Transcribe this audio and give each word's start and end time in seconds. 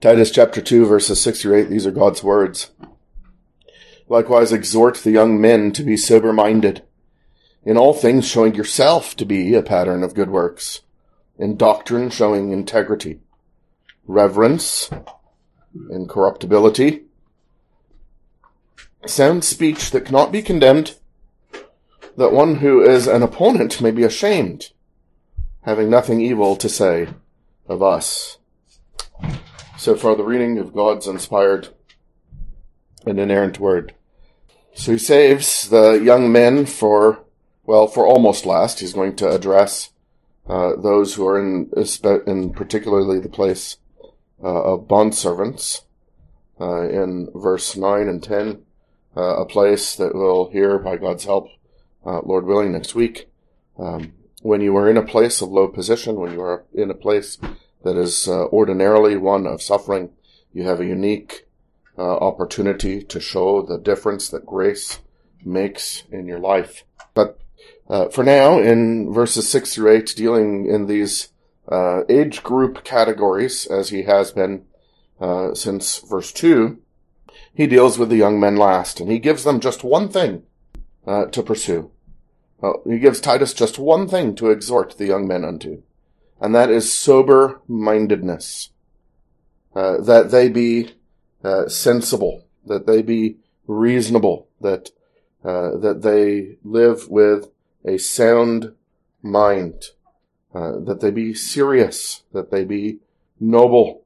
Titus 0.00 0.30
chapter 0.30 0.60
2 0.60 0.86
verses 0.86 1.20
6 1.20 1.42
through 1.42 1.56
8, 1.56 1.70
these 1.70 1.84
are 1.84 1.90
God's 1.90 2.22
words. 2.22 2.70
Likewise 4.08 4.52
exhort 4.52 4.98
the 4.98 5.10
young 5.10 5.40
men 5.40 5.72
to 5.72 5.82
be 5.82 5.96
sober 5.96 6.32
minded, 6.32 6.84
in 7.64 7.76
all 7.76 7.92
things 7.92 8.24
showing 8.24 8.54
yourself 8.54 9.16
to 9.16 9.24
be 9.24 9.54
a 9.54 9.62
pattern 9.62 10.04
of 10.04 10.14
good 10.14 10.30
works, 10.30 10.82
in 11.36 11.56
doctrine 11.56 12.10
showing 12.10 12.52
integrity, 12.52 13.18
reverence, 14.06 14.88
incorruptibility, 15.90 17.02
sound 19.04 19.42
speech 19.42 19.90
that 19.90 20.04
cannot 20.04 20.30
be 20.30 20.42
condemned, 20.42 20.94
that 22.16 22.30
one 22.30 22.56
who 22.56 22.80
is 22.80 23.08
an 23.08 23.24
opponent 23.24 23.80
may 23.80 23.90
be 23.90 24.04
ashamed, 24.04 24.70
having 25.62 25.90
nothing 25.90 26.20
evil 26.20 26.54
to 26.54 26.68
say 26.68 27.08
of 27.66 27.82
us. 27.82 28.38
So 29.78 29.94
far, 29.94 30.16
the 30.16 30.24
reading 30.24 30.58
of 30.58 30.74
God's 30.74 31.06
inspired 31.06 31.68
and 33.06 33.20
inerrant 33.20 33.60
word. 33.60 33.94
So 34.74 34.90
he 34.90 34.98
saves 34.98 35.68
the 35.68 35.92
young 35.92 36.32
men 36.32 36.66
for, 36.66 37.24
well, 37.64 37.86
for 37.86 38.04
almost 38.04 38.44
last. 38.44 38.80
He's 38.80 38.92
going 38.92 39.14
to 39.16 39.30
address 39.30 39.90
uh, 40.48 40.72
those 40.74 41.14
who 41.14 41.24
are 41.28 41.38
in, 41.38 41.70
in 42.26 42.52
particularly 42.52 43.20
the 43.20 43.28
place 43.28 43.76
uh, 44.42 44.62
of 44.62 44.88
bondservants 44.88 45.82
uh, 46.60 46.88
in 46.88 47.28
verse 47.32 47.76
9 47.76 48.08
and 48.08 48.20
10, 48.20 48.62
uh, 49.16 49.20
a 49.20 49.46
place 49.46 49.94
that 49.94 50.12
we'll 50.12 50.50
hear 50.50 50.80
by 50.80 50.96
God's 50.96 51.22
help, 51.22 51.50
uh, 52.04 52.20
Lord 52.22 52.46
willing, 52.46 52.72
next 52.72 52.96
week. 52.96 53.30
Um, 53.78 54.12
when 54.42 54.60
you 54.60 54.76
are 54.76 54.90
in 54.90 54.96
a 54.96 55.06
place 55.06 55.40
of 55.40 55.50
low 55.50 55.68
position, 55.68 56.16
when 56.16 56.32
you 56.32 56.40
are 56.40 56.64
in 56.74 56.90
a 56.90 56.94
place 56.94 57.38
that 57.82 57.96
is 57.96 58.28
uh, 58.28 58.46
ordinarily 58.46 59.16
one 59.16 59.46
of 59.46 59.62
suffering, 59.62 60.10
you 60.52 60.64
have 60.64 60.80
a 60.80 60.86
unique 60.86 61.46
uh, 61.96 62.16
opportunity 62.16 63.02
to 63.02 63.20
show 63.20 63.62
the 63.62 63.78
difference 63.78 64.28
that 64.28 64.46
grace 64.46 65.00
makes 65.44 66.04
in 66.10 66.26
your 66.26 66.38
life. 66.38 66.84
But 67.14 67.38
uh, 67.88 68.08
for 68.08 68.24
now, 68.24 68.58
in 68.58 69.12
verses 69.12 69.48
6 69.48 69.74
through 69.74 69.92
8, 69.92 70.14
dealing 70.16 70.66
in 70.66 70.86
these 70.86 71.28
uh, 71.70 72.02
age 72.08 72.42
group 72.42 72.84
categories, 72.84 73.66
as 73.66 73.90
he 73.90 74.04
has 74.04 74.32
been 74.32 74.64
uh, 75.20 75.54
since 75.54 75.98
verse 75.98 76.32
2, 76.32 76.78
he 77.54 77.66
deals 77.66 77.98
with 77.98 78.08
the 78.08 78.16
young 78.16 78.38
men 78.38 78.56
last, 78.56 79.00
and 79.00 79.10
he 79.10 79.18
gives 79.18 79.44
them 79.44 79.58
just 79.58 79.82
one 79.82 80.08
thing 80.08 80.44
uh, 81.06 81.26
to 81.26 81.42
pursue. 81.42 81.90
he 82.86 82.98
gives 82.98 83.20
Titus 83.20 83.52
just 83.52 83.78
one 83.78 84.08
thing 84.08 84.34
to 84.36 84.50
exhort 84.50 84.96
the 84.96 85.06
young 85.06 85.26
men 85.26 85.44
unto 85.44 85.82
and 86.40 86.54
that 86.54 86.70
is 86.70 86.92
sober 86.92 87.60
mindedness. 87.66 88.70
Uh, 89.74 90.00
that 90.00 90.30
they 90.30 90.48
be 90.48 90.90
uh, 91.44 91.68
sensible, 91.68 92.44
that 92.66 92.86
they 92.86 93.00
be 93.02 93.36
reasonable, 93.66 94.48
that 94.60 94.90
uh, 95.44 95.76
that 95.76 96.02
they 96.02 96.56
live 96.64 97.08
with 97.08 97.50
a 97.84 97.96
sound 97.96 98.74
mind, 99.22 99.84
uh, 100.54 100.80
that 100.80 101.00
they 101.00 101.10
be 101.10 101.32
serious, 101.32 102.24
that 102.32 102.50
they 102.50 102.64
be 102.64 102.98
noble. 103.38 104.02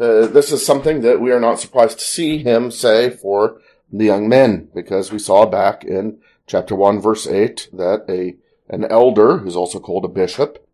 Uh, 0.00 0.26
this 0.26 0.50
is 0.50 0.64
something 0.64 1.02
that 1.02 1.20
we 1.20 1.30
are 1.30 1.40
not 1.40 1.60
surprised 1.60 1.98
to 1.98 2.04
see 2.04 2.38
him 2.38 2.70
say 2.70 3.10
for 3.10 3.60
the 3.92 4.06
young 4.06 4.28
men, 4.28 4.68
because 4.74 5.12
we 5.12 5.18
saw 5.18 5.46
back 5.46 5.84
in 5.84 6.18
chapter 6.46 6.74
one, 6.74 7.00
verse 7.00 7.26
eight, 7.26 7.68
that 7.72 8.04
a 8.08 8.36
an 8.72 8.84
elder, 8.84 9.38
who's 9.38 9.56
also 9.56 9.78
called 9.78 10.04
a 10.04 10.08
bishop, 10.08 10.67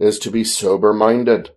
is 0.00 0.18
to 0.18 0.30
be 0.30 0.42
sober 0.42 0.92
minded 0.92 1.50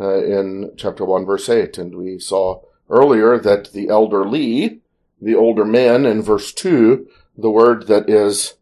uh, 0.00 0.24
in 0.24 0.72
chapter 0.76 1.04
1, 1.04 1.24
verse 1.24 1.48
8. 1.48 1.78
And 1.78 1.94
we 1.94 2.18
saw 2.18 2.62
earlier 2.88 3.38
that 3.38 3.72
the 3.72 3.88
elderly, 3.88 4.80
the 5.20 5.34
older 5.34 5.64
men, 5.64 6.06
in 6.06 6.22
verse 6.22 6.52
2, 6.52 7.06
the 7.36 7.50
word 7.50 7.86
that 7.86 8.08
is 8.08 8.54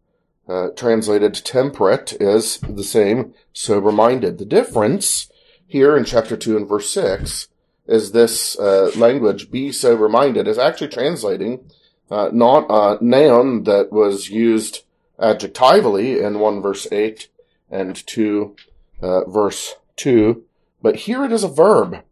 uh, 0.48 0.68
translated 0.76 1.34
temperate 1.34 2.14
is 2.20 2.58
the 2.58 2.84
same, 2.84 3.32
sober 3.52 3.92
minded. 3.92 4.38
The 4.38 4.44
difference 4.44 5.30
here 5.66 5.96
in 5.96 6.04
chapter 6.04 6.36
2 6.36 6.56
and 6.56 6.68
verse 6.68 6.90
6 6.90 7.48
is 7.86 8.12
this 8.12 8.58
uh, 8.58 8.90
language, 8.96 9.50
be 9.50 9.70
sober 9.70 10.08
minded, 10.08 10.48
is 10.48 10.58
actually 10.58 10.88
translating 10.88 11.70
uh, 12.10 12.30
not 12.32 12.66
a 12.68 13.02
noun 13.04 13.64
that 13.64 13.92
was 13.92 14.30
used 14.30 14.84
adjectivally 15.18 16.20
in 16.20 16.38
1 16.38 16.62
verse 16.62 16.86
8 16.92 17.28
and 17.70 18.06
2 18.06 18.54
uh, 19.00 19.24
verse 19.28 19.74
2, 19.96 20.44
but 20.82 20.96
here 20.96 21.24
it 21.24 21.32
is 21.32 21.44
a 21.44 21.48
verb. 21.48 22.02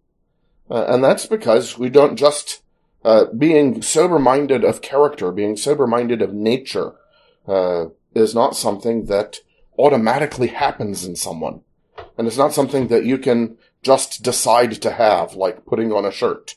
Uh, 0.71 0.85
and 0.89 1.05
that's 1.05 1.27
because 1.27 1.79
we 1.79 1.89
don't 1.89 2.17
just, 2.17 2.63
uh, 3.05 3.27
being 3.37 3.83
sober 3.83 4.19
minded 4.19 4.65
of 4.65 4.83
character, 4.83 5.31
being 5.31 5.57
sober 5.57 5.87
minded 5.87 6.23
of 6.23 6.33
nature, 6.33 6.95
uh, 7.47 7.87
is 8.15 8.35
not 8.35 8.57
something 8.57 9.07
that 9.07 9.39
automatically 9.79 10.49
happens 10.49 11.05
in 11.05 11.17
someone. 11.17 11.61
And 12.17 12.27
it's 12.27 12.39
not 12.39 12.55
something 12.55 12.89
that 12.89 13.05
you 13.05 13.19
can 13.19 13.57
just 13.83 14.23
decide 14.23 14.73
to 14.83 14.93
have, 14.93 15.35
like 15.35 15.67
putting 15.67 15.93
on 15.93 16.05
a 16.05 16.11
shirt. 16.13 16.57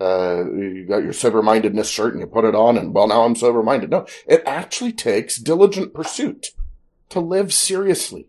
Uh, 0.00 0.44
you 0.50 0.86
got 0.88 1.04
your 1.04 1.12
sober 1.12 1.42
mindedness 1.42 1.88
shirt 1.88 2.12
and 2.12 2.20
you 2.20 2.26
put 2.26 2.44
it 2.44 2.56
on 2.56 2.76
and 2.76 2.92
well, 2.92 3.06
now 3.06 3.22
I'm 3.22 3.36
sober 3.36 3.62
minded. 3.62 3.90
No, 3.90 4.06
it 4.26 4.42
actually 4.44 4.92
takes 4.92 5.36
diligent 5.36 5.94
pursuit 5.94 6.48
to 7.10 7.20
live 7.20 7.52
seriously, 7.52 8.26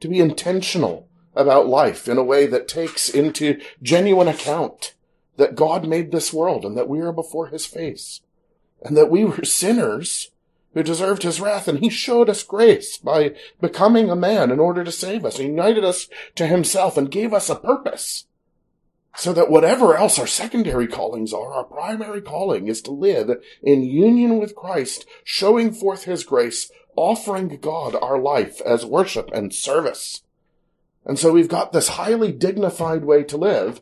to 0.00 0.08
be 0.08 0.20
intentional 0.20 1.08
about 1.34 1.66
life 1.66 2.08
in 2.08 2.18
a 2.18 2.24
way 2.24 2.46
that 2.46 2.68
takes 2.68 3.08
into 3.08 3.60
genuine 3.82 4.28
account 4.28 4.94
that 5.36 5.54
God 5.54 5.86
made 5.86 6.10
this 6.10 6.32
world 6.32 6.64
and 6.64 6.76
that 6.76 6.88
we 6.88 7.00
are 7.00 7.12
before 7.12 7.48
his 7.48 7.66
face 7.66 8.22
and 8.82 8.96
that 8.96 9.10
we 9.10 9.24
were 9.24 9.44
sinners 9.44 10.30
who 10.74 10.82
deserved 10.82 11.22
his 11.22 11.40
wrath 11.40 11.68
and 11.68 11.78
he 11.78 11.88
showed 11.88 12.28
us 12.28 12.42
grace 12.42 12.96
by 12.98 13.34
becoming 13.60 14.10
a 14.10 14.16
man 14.16 14.50
in 14.50 14.60
order 14.60 14.84
to 14.84 14.92
save 14.92 15.24
us. 15.24 15.38
He 15.38 15.44
united 15.46 15.84
us 15.84 16.08
to 16.34 16.46
himself 16.46 16.96
and 16.96 17.10
gave 17.10 17.32
us 17.32 17.48
a 17.48 17.56
purpose 17.56 18.26
so 19.16 19.32
that 19.32 19.50
whatever 19.50 19.96
else 19.96 20.18
our 20.18 20.26
secondary 20.26 20.86
callings 20.86 21.32
are, 21.32 21.52
our 21.54 21.64
primary 21.64 22.20
calling 22.20 22.68
is 22.68 22.82
to 22.82 22.90
live 22.90 23.30
in 23.62 23.82
union 23.82 24.38
with 24.38 24.54
Christ, 24.54 25.06
showing 25.24 25.72
forth 25.72 26.04
his 26.04 26.22
grace 26.22 26.70
offering 26.96 27.58
God 27.60 27.94
our 27.94 28.18
life 28.18 28.60
as 28.62 28.84
worship 28.84 29.30
and 29.32 29.54
service. 29.54 30.22
And 31.04 31.18
so 31.18 31.32
we've 31.32 31.48
got 31.48 31.72
this 31.72 31.88
highly 31.90 32.32
dignified 32.32 33.04
way 33.04 33.22
to 33.24 33.36
live, 33.36 33.80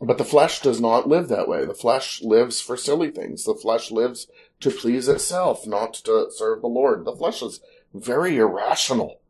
but 0.00 0.18
the 0.18 0.24
flesh 0.24 0.60
does 0.60 0.80
not 0.80 1.08
live 1.08 1.28
that 1.28 1.48
way. 1.48 1.64
The 1.64 1.74
flesh 1.74 2.22
lives 2.22 2.60
for 2.60 2.76
silly 2.76 3.10
things. 3.10 3.44
The 3.44 3.54
flesh 3.54 3.90
lives 3.90 4.28
to 4.60 4.70
please 4.70 5.08
itself, 5.08 5.66
not 5.66 5.94
to 5.94 6.28
serve 6.30 6.60
the 6.60 6.68
Lord. 6.68 7.04
The 7.04 7.16
flesh 7.16 7.42
is 7.42 7.60
very 7.92 8.36
irrational 8.38 9.20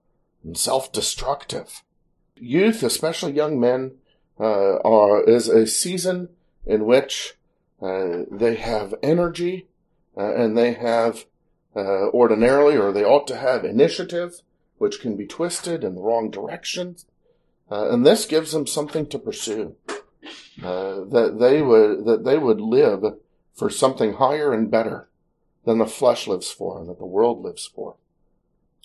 and 0.45 0.57
self-destructive. 0.57 1.83
Youth, 2.37 2.83
especially 2.83 3.33
young 3.33 3.61
men, 3.61 3.97
uh, 4.41 4.77
are, 4.79 5.23
is 5.25 5.49
a 5.49 5.67
season 5.67 6.29
in 6.67 6.85
which 6.85 7.35
uh, 7.81 8.25
they 8.31 8.57
have 8.57 8.95
energy 9.03 9.69
uh, 10.17 10.35
and 10.35 10.57
they 10.57 10.73
have 10.73 11.27
uh, 11.75 12.09
ordinarily, 12.11 12.77
or 12.77 12.93
they 12.93 13.05
ought 13.05 13.27
to 13.29 13.37
have 13.37 13.65
initiative, 13.65 14.41
which 14.79 15.01
can 15.01 15.17
be 15.17 15.27
twisted 15.27 15.85
in 15.85 15.95
the 15.95 16.03
wrong 16.03 16.31
direction. 16.31 16.97
Uh, 17.71 17.91
and 17.91 18.05
this 18.05 18.27
gives 18.27 18.53
them 18.53 18.67
something 18.67 19.07
to 19.07 19.19
pursue. 19.19 19.77
Uh, 20.63 21.05
that 21.05 21.39
they 21.41 21.63
would 21.63 22.05
that 22.05 22.25
they 22.25 22.37
would 22.37 22.61
live 22.61 23.03
for 23.55 23.71
something 23.71 24.15
higher 24.15 24.53
and 24.53 24.71
better 24.71 25.09
than 25.65 25.79
the 25.79 25.87
flesh 25.87 26.27
lives 26.27 26.51
for 26.51 26.79
and 26.79 26.89
that 26.89 26.99
the 26.99 27.07
world 27.07 27.43
lives 27.43 27.67
for. 27.67 27.97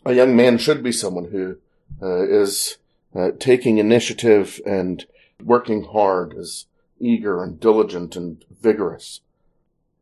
A 0.06 0.14
young 0.14 0.36
man 0.36 0.58
should 0.58 0.82
be 0.82 0.92
someone 0.92 1.32
who 1.32 1.58
uh, 2.02 2.24
is 2.24 2.78
uh, 3.16 3.32
taking 3.40 3.78
initiative 3.78 4.62
and 4.66 5.06
working 5.44 5.84
hard, 5.84 6.34
is 6.38 6.68
eager 7.00 7.44
and 7.44 7.60
diligent 7.60 8.16
and 8.16 8.44
vigorous. 8.50 9.22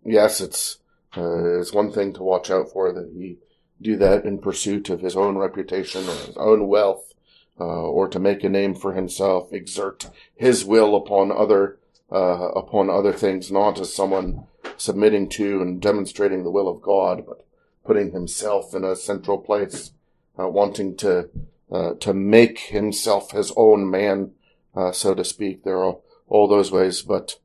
Yes, 0.04 0.40
it's 0.40 0.78
uh, 1.18 1.60
it's 1.60 1.74
one 1.74 1.92
thing 1.92 2.14
to 2.14 2.24
watch 2.24 2.50
out 2.50 2.70
for 2.72 2.92
that 2.92 3.12
he 3.14 3.38
do 3.82 3.98
that 3.98 4.26
in 4.26 4.40
pursuit 4.40 4.90
of 4.90 5.02
his 5.02 5.16
own 5.16 5.38
reputation 5.38 6.08
or 6.08 6.16
his 6.16 6.38
own 6.38 6.68
wealth, 6.68 7.14
uh, 7.60 7.64
or 7.64 8.08
to 8.08 8.20
make 8.20 8.44
a 8.44 8.50
name 8.50 8.74
for 8.74 8.94
himself, 8.94 9.52
exert 9.52 10.10
his 10.36 10.66
will 10.66 10.96
upon 10.96 11.32
other 11.32 11.78
uh, 12.12 12.50
upon 12.56 12.90
other 12.90 13.14
things, 13.14 13.52
not 13.52 13.80
as 13.80 13.94
someone 13.94 14.46
submitting 14.78 15.28
to 15.28 15.62
and 15.62 15.82
demonstrating 15.82 16.44
the 16.44 16.52
will 16.52 16.68
of 16.68 16.82
God, 16.82 17.26
but 17.26 17.46
putting 17.84 18.12
himself 18.12 18.74
in 18.76 18.84
a 18.84 18.96
central 18.96 19.38
place, 19.38 19.92
uh, 20.40 20.48
wanting 20.48 20.96
to 20.98 21.30
uh, 21.72 21.94
to 21.96 22.14
make 22.14 22.60
himself 22.60 23.32
his 23.32 23.52
own 23.58 23.90
man, 23.90 24.32
uh, 24.76 24.92
so 24.92 25.14
to 25.14 25.24
speak. 25.24 25.64
There 25.64 25.84
are 25.84 25.98
all 26.28 26.48
those 26.48 26.72
ways, 26.72 27.02
but 27.02 27.40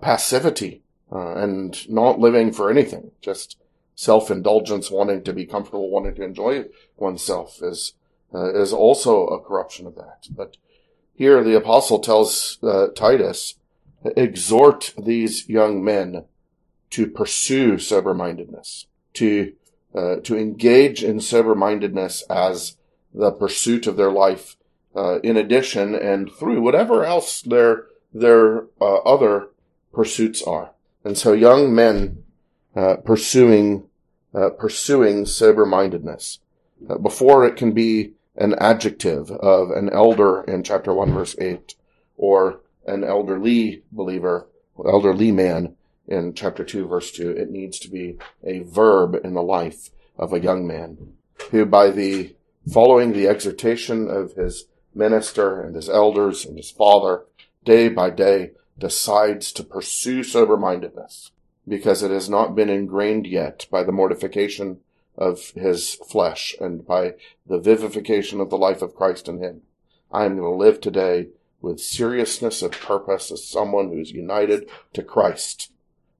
passivity 0.00 0.82
uh, 1.12 1.34
and 1.34 1.88
not 1.90 2.18
living 2.18 2.52
for 2.52 2.70
anything, 2.70 3.10
just 3.20 3.58
self-indulgence, 3.94 4.90
wanting 4.90 5.22
to 5.22 5.32
be 5.32 5.44
comfortable, 5.44 5.90
wanting 5.90 6.14
to 6.14 6.24
enjoy 6.24 6.64
oneself 6.96 7.60
is, 7.62 7.94
uh, 8.34 8.52
is 8.54 8.72
also 8.72 9.26
a 9.26 9.40
corruption 9.40 9.86
of 9.86 9.94
that. 9.96 10.26
But 10.30 10.56
here 11.14 11.44
the 11.44 11.56
apostle 11.56 11.98
tells 11.98 12.58
uh, 12.62 12.88
Titus, 12.96 13.54
exhort 14.16 14.94
these 15.00 15.48
young 15.48 15.84
men 15.84 16.24
to 16.90 17.06
pursue 17.06 17.78
sober-mindedness, 17.78 18.86
to 19.14 19.52
uh, 19.94 20.16
to 20.24 20.36
engage 20.36 21.04
in 21.04 21.20
sober-mindedness 21.20 22.22
as 22.22 22.76
the 23.14 23.30
pursuit 23.30 23.86
of 23.86 23.96
their 23.96 24.10
life, 24.10 24.56
uh, 24.96 25.20
in 25.20 25.36
addition 25.36 25.94
and 25.94 26.32
through 26.32 26.60
whatever 26.60 27.04
else 27.04 27.42
their 27.42 27.86
their 28.12 28.64
uh, 28.80 28.96
other 29.04 29.50
pursuits 29.92 30.42
are. 30.42 30.71
And 31.04 31.18
so, 31.18 31.32
young 31.32 31.74
men 31.74 32.24
uh, 32.74 32.96
pursuing 32.96 33.88
uh, 34.34 34.50
pursuing 34.50 35.26
sober-mindedness 35.26 36.38
before 37.02 37.44
it 37.44 37.56
can 37.56 37.72
be 37.72 38.12
an 38.36 38.54
adjective 38.58 39.30
of 39.30 39.70
an 39.70 39.90
elder 39.90 40.42
in 40.44 40.62
chapter 40.62 40.94
1 40.94 41.12
verse 41.12 41.36
8 41.38 41.74
or 42.16 42.60
an 42.86 43.04
elderly 43.04 43.82
believer, 43.92 44.48
elderly 44.84 45.30
man 45.30 45.76
in 46.08 46.32
chapter 46.34 46.64
2 46.64 46.86
verse 46.86 47.12
2. 47.12 47.30
It 47.30 47.50
needs 47.50 47.78
to 47.80 47.90
be 47.90 48.16
a 48.42 48.60
verb 48.60 49.16
in 49.22 49.34
the 49.34 49.42
life 49.42 49.90
of 50.16 50.32
a 50.32 50.40
young 50.40 50.66
man 50.66 51.14
who 51.50 51.66
by 51.66 51.90
the 51.90 52.34
following 52.72 53.12
the 53.12 53.28
exhortation 53.28 54.08
of 54.08 54.32
his 54.32 54.66
minister 54.94 55.60
and 55.60 55.74
his 55.74 55.88
elders 55.88 56.44
and 56.44 56.56
his 56.56 56.70
father 56.70 57.24
day 57.64 57.88
by 57.88 58.10
day 58.10 58.52
decides 58.78 59.52
to 59.52 59.64
pursue 59.64 60.22
sober 60.22 60.56
mindedness 60.56 61.30
because 61.66 62.02
it 62.02 62.10
has 62.10 62.28
not 62.28 62.54
been 62.54 62.68
ingrained 62.68 63.26
yet 63.26 63.66
by 63.70 63.82
the 63.82 63.92
mortification 63.92 64.80
of 65.16 65.50
his 65.50 65.94
flesh 65.94 66.54
and 66.60 66.86
by 66.86 67.14
the 67.46 67.58
vivification 67.58 68.40
of 68.40 68.50
the 68.50 68.58
life 68.58 68.82
of 68.82 68.94
Christ 68.94 69.28
in 69.28 69.38
him. 69.38 69.62
I 70.10 70.24
am 70.24 70.36
going 70.36 70.50
to 70.50 70.56
live 70.56 70.80
today 70.80 71.28
with 71.60 71.80
seriousness 71.80 72.62
of 72.62 72.72
purpose 72.72 73.30
as 73.30 73.46
someone 73.46 73.90
who's 73.90 74.10
united 74.10 74.68
to 74.94 75.02
Christ. 75.02 75.70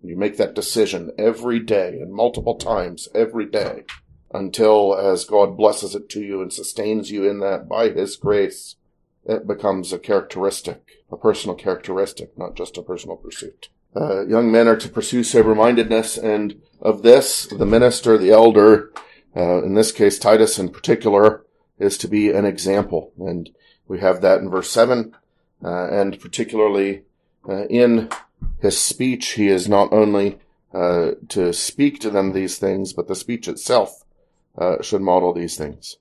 You 0.02 0.16
make 0.16 0.36
that 0.36 0.54
decision 0.54 1.10
every 1.18 1.58
day 1.58 1.98
and 2.00 2.12
multiple 2.12 2.56
times 2.56 3.08
every 3.14 3.46
day 3.46 3.84
until 4.32 4.96
as 4.96 5.24
God 5.24 5.56
blesses 5.56 5.94
it 5.94 6.08
to 6.10 6.20
you 6.20 6.40
and 6.40 6.52
sustains 6.52 7.10
you 7.10 7.28
in 7.28 7.40
that 7.40 7.68
by 7.68 7.90
his 7.90 8.16
grace, 8.16 8.76
it 9.24 9.46
becomes 9.46 9.92
a 9.92 9.98
characteristic, 9.98 10.82
a 11.10 11.16
personal 11.16 11.56
characteristic, 11.56 12.36
not 12.36 12.56
just 12.56 12.76
a 12.76 12.82
personal 12.82 13.16
pursuit. 13.16 13.68
Uh, 13.94 14.26
young 14.26 14.50
men 14.50 14.66
are 14.66 14.76
to 14.76 14.88
pursue 14.88 15.22
sober-mindedness, 15.22 16.16
and 16.16 16.60
of 16.80 17.02
this, 17.02 17.46
the 17.46 17.66
minister, 17.66 18.16
the 18.16 18.30
elder, 18.30 18.90
uh, 19.36 19.62
in 19.62 19.74
this 19.74 19.92
case 19.92 20.18
Titus 20.18 20.58
in 20.58 20.70
particular, 20.70 21.44
is 21.78 21.98
to 21.98 22.08
be 22.08 22.30
an 22.30 22.44
example. 22.44 23.12
And 23.18 23.50
we 23.86 24.00
have 24.00 24.20
that 24.22 24.40
in 24.40 24.48
verse 24.48 24.70
7, 24.70 25.14
uh, 25.64 25.88
and 25.88 26.18
particularly 26.18 27.02
uh, 27.48 27.66
in 27.66 28.08
his 28.60 28.78
speech, 28.78 29.30
he 29.30 29.48
is 29.48 29.68
not 29.68 29.92
only 29.92 30.38
uh, 30.72 31.12
to 31.28 31.52
speak 31.52 32.00
to 32.00 32.10
them 32.10 32.32
these 32.32 32.58
things, 32.58 32.92
but 32.92 33.08
the 33.08 33.14
speech 33.14 33.46
itself 33.46 34.04
uh, 34.56 34.80
should 34.80 35.02
model 35.02 35.32
these 35.32 35.56
things. 35.56 35.96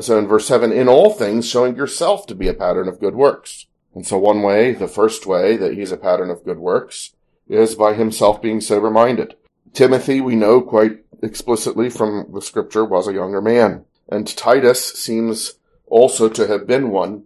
So 0.00 0.18
in 0.18 0.26
verse 0.26 0.46
7, 0.46 0.72
in 0.72 0.88
all 0.88 1.10
things 1.10 1.48
showing 1.48 1.76
yourself 1.76 2.26
to 2.26 2.34
be 2.34 2.48
a 2.48 2.54
pattern 2.54 2.88
of 2.88 3.00
good 3.00 3.14
works. 3.14 3.66
And 3.94 4.06
so 4.06 4.18
one 4.18 4.42
way, 4.42 4.72
the 4.72 4.88
first 4.88 5.26
way 5.26 5.56
that 5.56 5.74
he's 5.74 5.92
a 5.92 5.96
pattern 5.96 6.30
of 6.30 6.44
good 6.44 6.58
works, 6.58 7.14
is 7.48 7.74
by 7.74 7.94
himself 7.94 8.40
being 8.40 8.60
sober 8.60 8.90
minded. 8.90 9.36
Timothy, 9.72 10.20
we 10.20 10.34
know 10.34 10.60
quite 10.60 11.04
explicitly 11.22 11.90
from 11.90 12.30
the 12.32 12.40
scripture, 12.40 12.84
was 12.84 13.06
a 13.06 13.12
younger 13.12 13.42
man. 13.42 13.84
And 14.08 14.26
Titus 14.26 14.92
seems 14.94 15.54
also 15.86 16.28
to 16.28 16.46
have 16.46 16.66
been 16.66 16.90
one, 16.90 17.24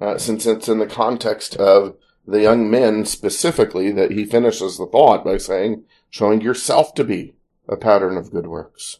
uh, 0.00 0.18
since 0.18 0.46
it's 0.46 0.68
in 0.68 0.78
the 0.78 0.86
context 0.86 1.56
of 1.56 1.96
the 2.26 2.42
young 2.42 2.70
men 2.70 3.04
specifically 3.04 3.90
that 3.92 4.12
he 4.12 4.24
finishes 4.24 4.78
the 4.78 4.86
thought 4.86 5.24
by 5.24 5.36
saying, 5.36 5.84
showing 6.10 6.40
yourself 6.40 6.94
to 6.94 7.04
be 7.04 7.34
a 7.68 7.76
pattern 7.76 8.16
of 8.16 8.30
good 8.30 8.46
works. 8.46 8.98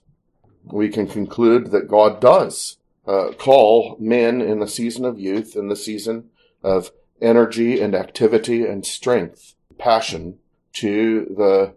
We 0.65 0.89
can 0.89 1.07
conclude 1.07 1.71
that 1.71 1.89
God 1.89 2.21
does 2.21 2.77
uh, 3.11 3.33
call 3.33 3.97
men 3.99 4.41
in 4.41 4.61
the 4.61 4.69
season 4.69 5.05
of 5.05 5.19
youth, 5.19 5.57
in 5.57 5.69
the 5.69 5.75
season 5.75 6.31
of 6.63 6.93
energy 7.21 7.81
and 7.81 7.93
activity 7.93 8.65
and 8.65 8.87
strength, 8.87 9.55
passion, 9.79 10.39
to 10.75 11.27
the 11.37 11.75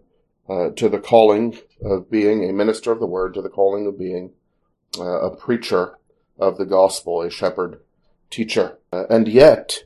uh, 0.48 0.70
to 0.76 0.88
the 0.88 1.00
calling 1.00 1.58
of 1.82 2.08
being 2.08 2.48
a 2.48 2.52
minister 2.52 2.92
of 2.92 3.00
the 3.00 3.06
word, 3.06 3.34
to 3.34 3.42
the 3.42 3.48
calling 3.48 3.86
of 3.86 3.98
being 3.98 4.30
uh, 4.98 5.22
a 5.22 5.34
preacher 5.34 5.98
of 6.38 6.56
the 6.56 6.66
gospel, 6.66 7.22
a 7.22 7.30
shepherd 7.30 7.80
teacher. 8.30 8.78
Uh, 8.92 9.04
and 9.10 9.26
yet, 9.26 9.84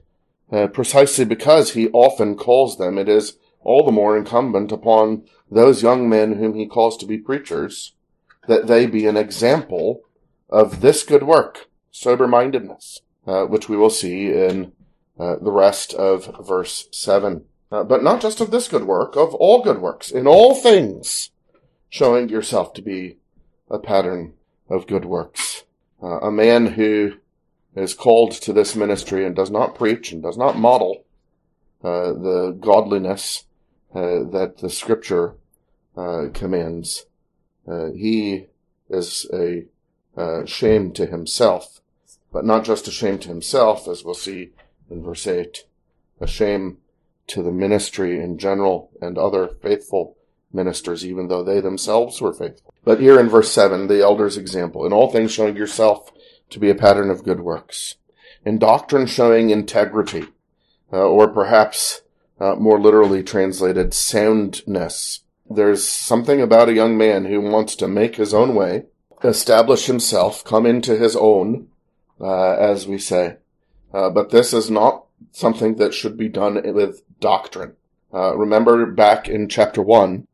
uh, 0.53 0.67
precisely 0.67 1.25
because 1.25 1.73
he 1.73 1.89
often 1.91 2.37
calls 2.37 2.77
them, 2.77 2.99
it 2.99 3.09
is 3.09 3.39
all 3.61 3.87
the 3.87 3.93
more 3.93 4.19
incumbent 4.19 4.71
upon 4.71 5.25
those 5.51 5.83
young 5.83 6.09
men 6.09 6.35
whom 6.35 6.55
he 6.55 6.67
calls 6.67 6.97
to 6.99 7.07
be 7.07 7.17
preachers 7.17 7.95
that 8.49 8.67
they 8.67 8.85
be 8.85 9.07
an 9.07 9.17
example 9.17 10.03
of 10.49 10.81
this 10.81 11.03
good 11.03 11.23
work, 11.23 11.69
sober 11.91 12.27
mindedness, 12.27 13.01
uh, 13.27 13.45
which 13.45 13.69
we 13.69 13.77
will 13.77 13.91
see 13.91 14.33
in 14.33 14.73
uh, 15.19 15.37
the 15.37 15.53
rest 15.53 15.95
of 15.95 16.47
verse 16.47 16.89
7. 16.93 17.45
Uh, 17.71 17.85
but 17.85 18.03
not 18.03 18.21
just 18.21 18.41
of 18.41 18.51
this 18.51 18.69
good 18.69 18.85
work, 18.85 19.17
of 19.17 19.35
all 19.35 19.63
good 19.63 19.81
works, 19.81 20.11
in 20.11 20.27
all 20.27 20.55
things, 20.55 21.31
showing 21.91 22.29
yourself 22.29 22.73
to 22.73 22.81
be 22.81 23.17
a 23.71 23.79
pattern 23.79 24.33
of 24.71 24.87
good 24.87 25.05
works. 25.05 25.65
Uh, 26.03 26.21
a 26.21 26.31
man 26.31 26.67
who 26.67 27.13
is 27.75 27.93
called 27.93 28.33
to 28.33 28.53
this 28.53 28.75
ministry 28.75 29.27
and 29.27 29.37
does 29.37 29.51
not 29.51 29.75
preach 29.75 30.13
and 30.13 30.23
does 30.23 30.39
not 30.39 30.59
model 30.59 31.05
uh, 31.85 32.13
the 32.13 32.57
godliness 32.59 33.45
uh, 33.95 34.25
that 34.31 34.59
the 34.61 34.71
scripture 34.71 35.35
commands, 36.33 37.07
he 37.67 38.47
is 38.89 39.29
a 39.35 39.65
shame 40.47 40.93
to 40.93 41.07
himself, 41.07 41.81
but 42.33 42.45
not 42.45 42.65
just 42.65 42.89
a 42.89 42.91
shame 42.91 43.19
to 43.19 43.29
himself, 43.29 43.87
as 43.87 44.05
we'll 44.05 44.15
see 44.15 44.53
in 44.91 45.03
verse 45.03 45.27
8, 45.27 45.65
a 46.21 46.27
shame 46.27 46.79
to 47.29 47.43
the 47.43 47.53
ministry 47.53 48.21
in 48.21 48.39
general 48.39 48.91
and 49.01 49.17
other 49.17 49.49
faithful 49.63 50.17
ministers, 50.53 51.05
even 51.05 51.29
though 51.29 51.45
they 51.45 51.61
themselves 51.61 52.21
were 52.21 52.33
faithful. 52.33 52.75
But 52.85 53.01
here 53.01 53.21
in 53.21 53.29
verse 53.29 53.53
7, 53.53 53.87
the 53.87 54.03
elder's 54.03 54.37
example, 54.37 54.87
in 54.87 54.93
all 54.93 55.11
things 55.11 55.33
showing 55.33 55.57
yourself 55.57 56.11
to 56.51 56.59
be 56.59 56.71
a 56.71 56.75
pattern 56.75 57.11
of 57.11 57.25
good 57.25 57.41
works. 57.41 57.97
In 58.45 58.59
doctrine 58.59 59.07
showing 59.07 59.51
integrity, 59.51 60.25
uh, 60.93 60.97
or 60.97 61.29
perhaps 61.29 62.03
uh, 62.41 62.55
more 62.55 62.81
literally 62.81 63.23
translated, 63.23 63.93
soundness. 63.93 65.21
There's 65.51 65.87
something 65.87 66.41
about 66.41 66.69
a 66.69 66.75
young 66.75 66.97
man 66.97 67.27
who 67.27 67.41
wants 67.41 67.75
to 67.77 67.89
make 67.89 68.17
his 68.17 68.33
own 68.33 68.55
way, 68.55 68.87
establish 69.23 69.87
himself, 69.87 70.45
come 70.45 70.67
into 70.67 70.97
his 70.97 71.17
own, 71.17 71.69
uh, 72.21 72.53
as 72.53 72.87
we 72.87 72.99
say. 72.99 73.37
Uh, 73.93 74.11
but 74.11 74.31
this 74.31 74.53
is 74.53 74.71
not 74.71 75.05
something 75.33 75.77
that 75.77 75.95
should 75.95 76.17
be 76.17 76.29
done 76.29 76.61
with 76.75 77.03
doctrine. 77.21 77.75
Uh, 78.13 78.37
remember 78.37 78.87
back 78.87 79.29
in 79.29 79.49
chapter 79.49 79.83
1 79.83 80.27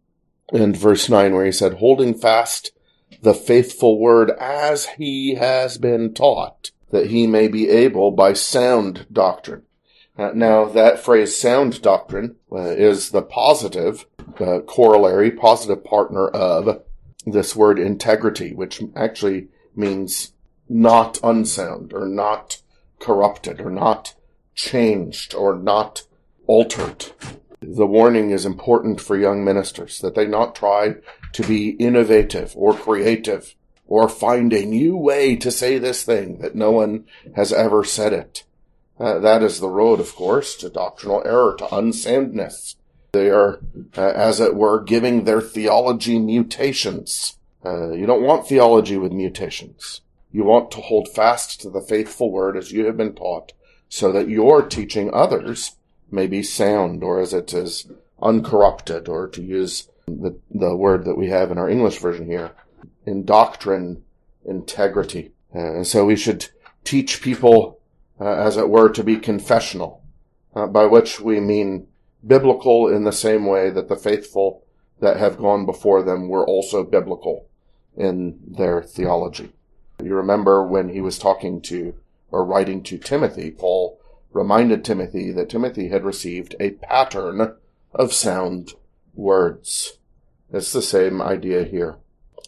and 0.52 0.76
verse 0.76 1.08
9 1.08 1.34
where 1.34 1.44
he 1.44 1.52
said, 1.52 1.74
holding 1.74 2.14
fast 2.14 2.72
the 3.22 3.34
faithful 3.34 3.98
word 3.98 4.30
as 4.38 4.86
he 4.98 5.34
has 5.36 5.78
been 5.78 6.12
taught, 6.12 6.70
that 6.90 7.08
he 7.08 7.26
may 7.26 7.48
be 7.48 7.68
able 7.68 8.10
by 8.10 8.32
sound 8.32 9.06
doctrine. 9.10 9.62
Uh, 10.16 10.30
now 10.34 10.64
that 10.64 11.00
phrase 11.00 11.36
sound 11.36 11.82
doctrine 11.82 12.36
uh, 12.52 12.58
is 12.58 13.10
the 13.10 13.22
positive 13.22 14.06
uh, 14.38 14.60
corollary, 14.60 15.30
positive 15.30 15.82
partner 15.84 16.28
of 16.28 16.82
this 17.26 17.56
word 17.56 17.78
integrity, 17.78 18.52
which 18.52 18.82
actually 18.96 19.48
means 19.74 20.32
not 20.68 21.18
unsound 21.22 21.92
or 21.92 22.06
not 22.06 22.60
corrupted 22.98 23.60
or 23.60 23.70
not 23.70 24.14
changed 24.54 25.34
or 25.34 25.56
not 25.56 26.04
altered. 26.46 27.12
The 27.60 27.86
warning 27.86 28.30
is 28.30 28.44
important 28.44 29.00
for 29.00 29.16
young 29.16 29.44
ministers 29.44 29.98
that 30.00 30.14
they 30.14 30.26
not 30.26 30.54
try 30.54 30.96
to 31.32 31.42
be 31.42 31.70
innovative 31.70 32.52
or 32.56 32.74
creative 32.74 33.54
or 33.86 34.08
find 34.08 34.52
a 34.52 34.64
new 34.64 34.96
way 34.96 35.36
to 35.36 35.50
say 35.50 35.78
this 35.78 36.02
thing 36.02 36.38
that 36.38 36.54
no 36.54 36.70
one 36.70 37.04
has 37.36 37.52
ever 37.52 37.84
said 37.84 38.12
it. 38.12 38.44
Uh, 38.98 39.18
that 39.18 39.42
is 39.42 39.60
the 39.60 39.68
road, 39.68 40.00
of 40.00 40.14
course, 40.14 40.56
to 40.56 40.70
doctrinal 40.70 41.22
error, 41.26 41.54
to 41.58 41.74
unsoundness. 41.74 42.76
They 43.14 43.30
are, 43.30 43.60
uh, 43.96 44.12
as 44.28 44.40
it 44.40 44.56
were, 44.56 44.82
giving 44.82 45.22
their 45.22 45.40
theology 45.40 46.18
mutations. 46.18 47.38
Uh, 47.64 47.92
you 47.92 48.06
don't 48.06 48.24
want 48.24 48.48
theology 48.48 48.96
with 48.96 49.12
mutations. 49.12 50.00
You 50.32 50.42
want 50.42 50.72
to 50.72 50.80
hold 50.80 51.08
fast 51.08 51.60
to 51.60 51.70
the 51.70 51.80
faithful 51.80 52.32
word 52.32 52.56
as 52.56 52.72
you 52.72 52.86
have 52.86 52.96
been 52.96 53.14
taught, 53.14 53.52
so 53.88 54.10
that 54.10 54.28
your 54.28 54.62
teaching 54.62 55.14
others 55.14 55.76
may 56.10 56.26
be 56.26 56.42
sound, 56.42 57.04
or 57.04 57.20
as 57.20 57.32
it 57.32 57.54
is 57.54 57.86
uncorrupted, 58.20 59.08
or 59.08 59.28
to 59.28 59.40
use 59.40 59.88
the, 60.06 60.36
the 60.50 60.74
word 60.74 61.04
that 61.04 61.16
we 61.16 61.28
have 61.28 61.52
in 61.52 61.58
our 61.58 61.70
English 61.70 61.98
version 61.98 62.26
here, 62.26 62.50
in 63.06 63.24
doctrine, 63.24 64.02
integrity. 64.44 65.30
Uh, 65.54 65.76
and 65.76 65.86
so 65.86 66.04
we 66.04 66.16
should 66.16 66.48
teach 66.82 67.22
people 67.22 67.78
uh, 68.20 68.24
as 68.24 68.56
it 68.56 68.68
were, 68.68 68.88
to 68.88 69.04
be 69.04 69.16
confessional, 69.18 70.02
uh, 70.56 70.66
by 70.66 70.84
which 70.84 71.20
we 71.20 71.38
mean 71.38 71.86
biblical 72.26 72.88
in 72.88 73.04
the 73.04 73.12
same 73.12 73.46
way 73.46 73.70
that 73.70 73.88
the 73.88 73.96
faithful 73.96 74.64
that 75.00 75.16
have 75.16 75.38
gone 75.38 75.66
before 75.66 76.02
them 76.02 76.28
were 76.28 76.46
also 76.46 76.82
biblical 76.82 77.46
in 77.96 78.38
their 78.46 78.82
theology. 78.82 79.52
You 80.02 80.14
remember 80.14 80.66
when 80.66 80.88
he 80.88 81.00
was 81.00 81.18
talking 81.18 81.60
to 81.62 81.94
or 82.30 82.44
writing 82.44 82.82
to 82.84 82.98
Timothy, 82.98 83.50
Paul 83.50 84.00
reminded 84.32 84.84
Timothy 84.84 85.30
that 85.32 85.48
Timothy 85.48 85.88
had 85.88 86.04
received 86.04 86.56
a 86.58 86.70
pattern 86.70 87.54
of 87.94 88.12
sound 88.12 88.74
words. 89.14 89.98
It's 90.52 90.72
the 90.72 90.82
same 90.82 91.22
idea 91.22 91.64
here. 91.64 91.96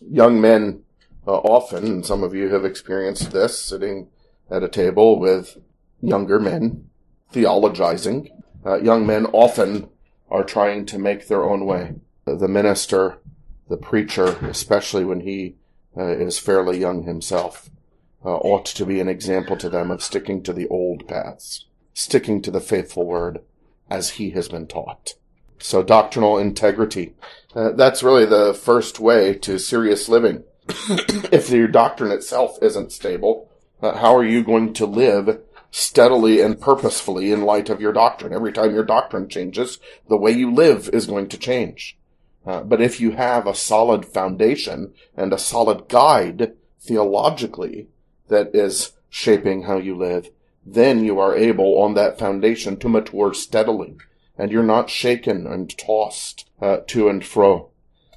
Young 0.03 0.41
men 0.41 0.83
uh, 1.27 1.37
often, 1.39 1.87
and 1.87 2.07
some 2.07 2.23
of 2.23 2.35
you 2.35 2.49
have 2.53 2.65
experienced 2.65 3.31
this, 3.31 3.61
sitting 3.61 4.09
at 4.51 4.63
a 4.63 4.69
table 4.69 5.19
with 5.19 5.59
younger 6.01 6.39
men, 6.39 6.89
theologizing. 7.33 8.31
Uh, 8.67 8.81
young 8.81 9.07
men 9.07 9.27
often 9.27 9.89
are 10.29 10.43
trying 10.43 10.85
to 10.87 10.99
make 10.99 11.29
their 11.29 11.45
own 11.45 11.65
way. 11.65 11.95
The 12.25 12.49
minister, 12.49 13.19
the 13.69 13.77
preacher, 13.77 14.37
especially 14.43 15.05
when 15.05 15.21
he 15.21 15.55
uh, 15.97 16.09
is 16.09 16.41
fairly 16.41 16.79
young 16.79 17.05
himself, 17.05 17.71
uh, 18.25 18.37
ought 18.37 18.67
to 18.67 18.85
be 18.85 18.99
an 18.99 19.09
example 19.09 19.57
to 19.59 19.71
them 19.71 19.93
of 19.93 20.03
sticking 20.03 20.43
to 20.43 20.53
the 20.53 20.67
old 20.67 21.07
paths, 21.07 21.67
sticking 21.95 22.43
to 22.43 22.51
the 22.51 22.61
faithful 22.61 23.07
word 23.07 23.39
as 23.89 24.11
he 24.11 24.31
has 24.31 24.49
been 24.49 24.67
taught. 24.67 25.15
So 25.59 25.85
doctrinal 25.85 26.37
integrity. 26.37 27.15
Uh, 27.55 27.71
that's 27.71 28.03
really 28.03 28.27
the 28.27 28.53
first 28.53 28.99
way 28.99 29.35
to 29.35 29.59
serious 29.59 30.09
living. 30.09 30.43
if 31.31 31.51
your 31.51 31.69
doctrine 31.69 32.11
itself 32.11 32.59
isn't 32.61 32.91
stable, 32.91 33.49
uh, 33.81 33.97
how 33.97 34.17
are 34.17 34.25
you 34.25 34.43
going 34.43 34.73
to 34.75 34.87
live 34.87 35.41
steadily 35.77 36.41
and 36.41 36.59
purposefully 36.59 37.31
in 37.31 37.43
light 37.43 37.69
of 37.69 37.83
your 37.83 37.93
doctrine? 37.93 38.33
Every 38.33 38.51
time 38.51 38.73
your 38.73 38.85
doctrine 38.85 39.29
changes, 39.29 39.79
the 40.09 40.17
way 40.17 40.31
you 40.31 40.51
live 40.51 40.89
is 40.91 41.05
going 41.07 41.29
to 41.29 41.39
change. 41.39 41.99
Uh, 42.47 42.63
but 42.63 42.81
if 42.81 42.99
you 42.99 43.11
have 43.11 43.47
a 43.47 43.55
solid 43.55 44.07
foundation 44.07 44.95
and 45.15 45.35
a 45.35 45.39
solid 45.39 45.87
guide 45.89 46.55
theologically 46.81 47.89
that 48.29 48.55
is 48.55 48.93
shaping 49.11 49.65
how 49.65 49.77
you 49.77 49.95
live, 49.95 50.31
then 50.65 51.05
you 51.05 51.19
are 51.19 51.37
able 51.37 51.79
on 51.79 51.93
that 51.93 52.19
foundation 52.19 52.79
to 52.79 52.89
mature 52.89 53.35
steadily 53.35 53.97
and 54.39 54.51
you're 54.51 54.63
not 54.63 54.89
shaken 54.89 55.47
and 55.47 55.77
tossed 55.77 56.49
uh, 56.63 56.79
to 56.87 57.09
and 57.11 57.25
fro. 57.25 57.71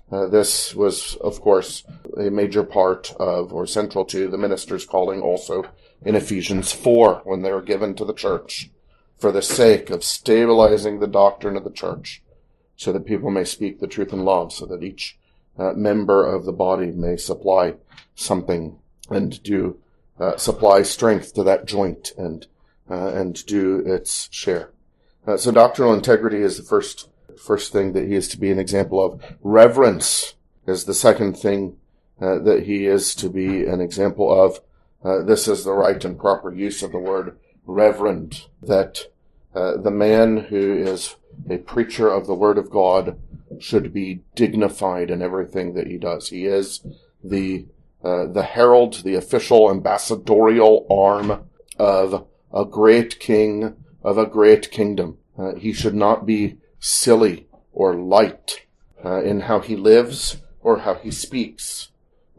Uh, 0.10 0.28
this 0.28 0.74
was, 0.74 1.16
of 1.18 1.42
course, 1.42 1.84
a 2.18 2.30
major 2.30 2.64
part 2.64 3.14
of, 3.20 3.54
or 3.54 3.68
central 3.68 4.06
to, 4.06 4.30
the 4.30 4.38
minister's 4.38 4.86
calling 4.86 5.22
also 5.22 5.66
in 6.04 6.16
Ephesians 6.16 6.72
4 6.72 7.22
when 7.26 7.42
they 7.42 7.52
were 7.52 7.62
given 7.62 7.96
to 7.96 8.06
the 8.06 8.14
church 8.14 8.70
for 9.18 9.32
the 9.32 9.42
sake 9.42 9.90
of 9.90 10.04
stabilizing 10.04 11.00
the 11.00 11.08
doctrine 11.08 11.58
of 11.58 11.64
the 11.64 11.72
church 11.72 12.24
so 12.80 12.94
that 12.94 13.06
people 13.06 13.30
may 13.30 13.44
speak 13.44 13.80
the 13.80 13.88
truth 13.88 14.14
in 14.14 14.24
love, 14.24 14.54
so 14.54 14.66
that 14.66 14.82
each 14.82 15.18
uh, 15.58 15.74
member 15.74 16.26
of 16.26 16.46
the 16.46 16.54
body 16.54 16.92
may 16.92 17.18
supply 17.18 17.74
something 18.16 18.80
and 19.10 19.44
do 19.44 19.78
uh, 20.18 20.38
supply 20.38 20.82
strength 20.82 21.34
to 21.34 21.44
that 21.44 21.66
joint 21.66 22.14
and 22.18 22.48
uh, 22.90 23.10
and 23.10 23.46
do 23.46 23.84
its 23.86 24.30
share. 24.32 24.72
Uh, 25.28 25.36
so 25.36 25.52
doctrinal 25.52 25.94
integrity 25.94 26.42
is 26.42 26.56
the 26.56 26.64
first 26.64 27.10
first 27.38 27.74
thing 27.74 27.92
that 27.92 28.08
he 28.08 28.16
is 28.16 28.30
to 28.30 28.40
be 28.40 28.50
an 28.50 28.60
example 28.60 29.04
of. 29.04 29.22
Reverence 29.42 30.36
is 30.66 30.86
the 30.86 30.94
second 30.94 31.38
thing 31.38 31.76
uh, 32.22 32.40
that 32.40 32.64
he 32.64 32.86
is 32.86 33.14
to 33.16 33.30
be 33.30 33.66
an 33.66 33.82
example 33.82 34.32
of. 34.32 34.62
Uh, 35.04 35.24
this 35.24 35.48
is 35.48 35.64
the 35.64 35.74
right 35.74 36.04
and 36.04 36.20
proper 36.20 36.54
use 36.54 36.84
of 36.84 36.92
the 36.92 37.00
word 37.00 37.38
reverend. 37.66 38.46
That 38.62 39.08
uh, 39.56 39.78
the 39.78 39.92
man 39.92 40.38
who 40.38 40.74
is 40.74 41.16
a 41.50 41.58
preacher 41.58 42.10
of 42.10 42.28
the 42.28 42.34
word 42.34 42.58
of 42.58 42.70
God 42.70 43.20
should 43.60 43.94
be 43.94 44.22
dignified 44.36 45.10
in 45.10 45.22
everything 45.22 45.74
that 45.74 45.88
he 45.88 45.98
does. 45.98 46.30
He 46.30 46.46
is 46.46 46.86
the 47.24 47.66
uh, 48.04 48.28
the 48.28 48.44
herald, 48.44 49.04
the 49.04 49.16
official 49.16 49.70
ambassadorial 49.70 50.86
arm 50.90 51.50
of 51.78 52.26
a 52.54 52.64
great 52.64 53.20
king 53.20 53.76
of 54.04 54.18
a 54.18 54.26
great 54.26 54.72
kingdom. 54.72 55.18
Uh, 55.38 55.56
he 55.56 55.74
should 55.74 55.96
not 55.96 56.26
be 56.26 56.58
silly 56.80 57.48
or 57.74 57.96
light 57.96 58.66
uh, 59.04 59.22
in 59.22 59.42
how 59.42 59.60
he 59.60 59.76
lives 59.76 60.38
or 60.62 60.80
how 60.80 60.96
he 60.96 61.12
speaks. 61.12 61.90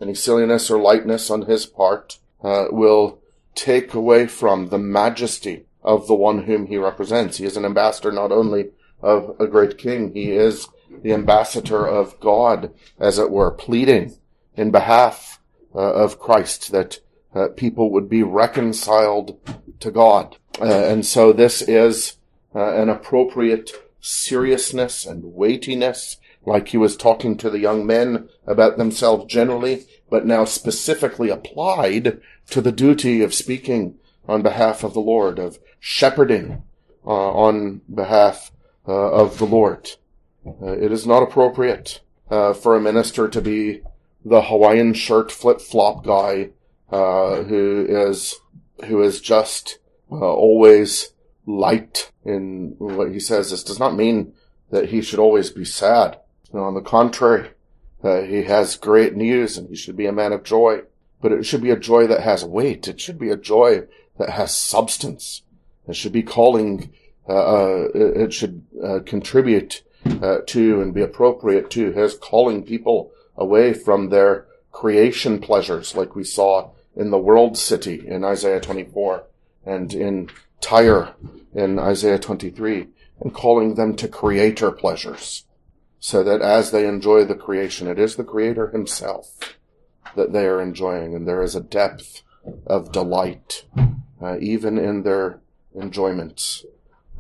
Any 0.01 0.15
silliness 0.15 0.71
or 0.71 0.81
lightness 0.81 1.31
on 1.31 1.43
his 1.43 1.67
part 1.67 2.19
uh, 2.43 2.67
will 2.71 3.21
take 3.55 3.95
away 3.95 4.27
from 4.27 4.69
the 4.69 4.79
majesty 4.79 5.67
of 5.83 6.07
the 6.07 6.15
one 6.15 6.45
whom 6.45 6.67
he 6.67 6.77
represents. 6.77 7.39
He 7.39 7.45
is 7.45 7.57
an 7.57 7.65
ambassador 7.65 8.13
not 8.13 8.33
only 8.33 8.71
of 9.03 9.37
a 9.41 9.47
great 9.47 9.79
king, 9.79 10.13
he 10.13 10.33
is 10.33 10.69
the 11.03 11.13
ambassador 11.13 11.87
of 11.87 12.19
God, 12.21 12.73
as 12.99 13.19
it 13.19 13.31
were, 13.31 13.51
pleading 13.51 14.17
in 14.57 14.71
behalf 14.71 15.41
uh, 15.75 15.79
of 15.79 16.19
Christ 16.19 16.73
that 16.73 17.01
uh, 17.35 17.49
people 17.57 17.91
would 17.91 18.09
be 18.09 18.23
reconciled 18.23 19.39
to 19.79 19.91
God. 19.91 20.37
Uh, 20.61 20.65
and 20.65 21.07
so 21.07 21.33
this 21.33 21.63
is 21.63 22.17
uh, 22.55 22.75
an 22.75 22.89
appropriate 22.89 23.71
seriousness 24.01 25.07
and 25.07 25.35
weightiness, 25.35 26.17
like 26.45 26.69
he 26.69 26.77
was 26.77 26.97
talking 26.97 27.37
to 27.37 27.51
the 27.51 27.59
young 27.59 27.87
men 27.87 28.29
about 28.47 28.77
themselves 28.77 29.27
generally, 29.27 29.87
but 30.11 30.27
now 30.27 30.45
specifically 30.45 31.31
applied 31.31 32.21
to 32.51 32.61
the 32.61 32.73
duty 32.73 33.23
of 33.23 33.33
speaking 33.33 33.97
on 34.29 34.43
behalf 34.43 34.85
of 34.85 34.93
the 34.93 35.01
Lord, 35.01 35.39
of 35.39 35.59
shepherding 35.79 36.63
uh, 37.07 37.11
on 37.11 37.81
behalf 37.93 38.53
uh, 38.87 38.93
of 38.93 39.39
the 39.39 39.47
Lord. 39.47 39.91
Uh, 40.47 40.73
it 40.73 40.93
is 40.93 41.07
not 41.07 41.23
appropriate 41.23 42.01
uh, 42.31 42.53
for 42.53 42.77
a 42.77 42.81
minister 42.81 43.29
to 43.29 43.41
be 43.41 43.83
the 44.25 44.43
Hawaiian 44.43 44.95
shirt 44.95 45.33
flip 45.33 45.61
flop 45.61 46.05
guy 46.05 46.51
uh, 46.91 47.43
who 47.45 47.87
is 47.89 48.37
who 48.87 49.03
is 49.03 49.21
just 49.21 49.79
uh, 50.11 50.17
always 50.17 51.13
light 51.47 52.11
in 52.25 52.75
what 52.79 53.13
he 53.13 53.21
says. 53.21 53.51
This 53.51 53.65
does 53.65 53.79
not 53.79 53.95
mean 53.95 54.33
that 54.71 54.89
he 54.89 55.03
should 55.03 55.19
always 55.19 55.51
be 55.51 55.65
sad. 55.65 56.19
on 56.53 56.75
the 56.75 56.81
contrary, 56.81 57.51
uh, 58.03 58.23
he 58.23 58.45
has 58.45 58.77
great 58.77 59.15
news 59.15 59.57
and 59.57 59.69
he 59.69 59.77
should 59.77 59.97
be 59.97 60.07
a 60.07 60.13
man 60.13 60.33
of 60.33 60.43
joy. 60.43 60.83
But 61.21 61.33
it 61.33 61.45
should 61.45 61.63
be 61.63 61.71
a 61.71 61.79
joy 61.79 62.07
that 62.07 62.23
has 62.23 62.45
weight. 62.45 62.89
It 62.89 63.01
should 63.01 63.19
be 63.19 63.31
a 63.31 63.37
joy 63.37 63.83
that 64.19 64.31
has 64.31 64.57
substance. 64.57 65.43
It 65.87 65.97
should 65.97 66.13
be 66.13 66.23
calling, 66.23 66.93
uh, 67.29 67.33
uh, 67.33 67.89
it 67.95 68.33
should 68.33 68.65
uh, 68.83 69.01
contribute 69.05 69.83
to 70.47 70.81
and 70.81 70.95
be 70.95 71.03
appropriate 71.03 71.71
to 71.71 71.93
his 71.93 72.15
calling 72.15 72.63
people 72.63 73.13
away 73.37 73.75
from 73.75 74.09
their 74.09 74.47
creation 74.73 75.39
pleasures 75.39 75.95
like 75.95 76.15
we 76.15 76.25
saw 76.25 76.71
in 76.97 77.11
the 77.11 77.19
world 77.19 77.57
city 77.57 78.07
in 78.07 78.25
Isaiah 78.25 78.61
24 78.61 79.25
and 79.65 79.93
in 79.93 80.31
Tyre 80.61 81.15
in 81.55 81.79
Isaiah 81.79 82.19
23 82.19 82.89
and 83.21 83.35
calling 83.35 83.75
them 83.75 83.95
to 83.97 84.09
creator 84.09 84.71
pleasures 84.71 85.45
so 86.01 86.25
that 86.25 86.41
as 86.41 86.71
they 86.71 86.87
enjoy 86.87 87.25
the 87.25 87.35
creation, 87.35 87.87
it 87.87 87.99
is 87.99 88.17
the 88.17 88.25
creator 88.25 88.71
himself 88.71 89.57
that 90.17 90.33
they 90.33 90.47
are 90.47 90.61
enjoying 90.61 91.15
and 91.15 91.29
there 91.29 91.43
is 91.43 91.55
a 91.55 91.61
depth 91.61 92.23
of 92.67 92.91
delight 92.91 93.67
uh, 94.21 94.39
even 94.41 94.79
in 94.79 95.03
their 95.03 95.41
enjoyments 95.75 96.65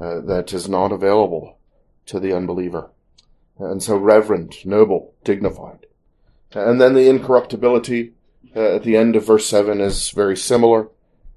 uh, 0.00 0.20
that 0.20 0.52
is 0.52 0.68
not 0.68 0.92
available 0.92 1.58
to 2.06 2.18
the 2.18 2.34
unbeliever. 2.34 2.90
And 3.58 3.82
so 3.82 3.96
reverent, 3.96 4.64
noble, 4.64 5.14
dignified. 5.22 5.86
And 6.52 6.80
then 6.80 6.94
the 6.94 7.08
incorruptibility 7.08 8.12
uh, 8.56 8.76
at 8.76 8.82
the 8.82 8.96
end 8.96 9.14
of 9.14 9.26
verse 9.26 9.46
7 9.46 9.80
is 9.80 10.10
very 10.10 10.36
similar 10.36 10.88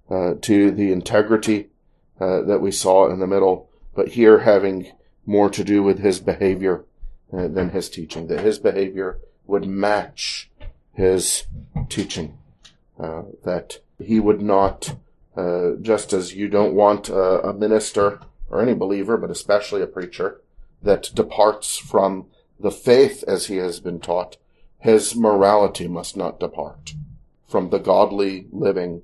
uh, 0.09 0.35
to 0.41 0.71
the 0.71 0.91
integrity 0.91 1.69
uh, 2.19 2.41
that 2.41 2.61
we 2.61 2.71
saw 2.71 3.11
in 3.11 3.19
the 3.19 3.27
middle, 3.27 3.69
but 3.93 4.09
here 4.09 4.39
having 4.39 4.91
more 5.25 5.49
to 5.49 5.63
do 5.63 5.83
with 5.83 5.99
his 5.99 6.19
behavior 6.19 6.85
than 7.33 7.71
his 7.71 7.89
teaching, 7.89 8.27
that 8.27 8.41
his 8.41 8.59
behavior 8.59 9.19
would 9.47 9.65
match 9.65 10.49
his 10.93 11.45
teaching, 11.89 12.37
uh, 12.99 13.23
that 13.43 13.79
he 13.99 14.19
would 14.19 14.41
not, 14.41 14.95
uh, 15.35 15.71
just 15.81 16.13
as 16.13 16.35
you 16.35 16.47
don't 16.47 16.75
want 16.75 17.09
a, 17.09 17.49
a 17.49 17.53
minister 17.53 18.19
or 18.49 18.61
any 18.61 18.73
believer, 18.73 19.17
but 19.17 19.31
especially 19.31 19.81
a 19.81 19.87
preacher, 19.87 20.41
that 20.81 21.09
departs 21.15 21.77
from 21.77 22.27
the 22.59 22.71
faith 22.71 23.23
as 23.27 23.47
he 23.47 23.57
has 23.57 23.79
been 23.79 23.99
taught, 23.99 24.37
his 24.79 25.15
morality 25.15 25.87
must 25.87 26.15
not 26.15 26.39
depart 26.39 26.93
from 27.47 27.69
the 27.69 27.79
godly 27.79 28.47
living, 28.51 29.01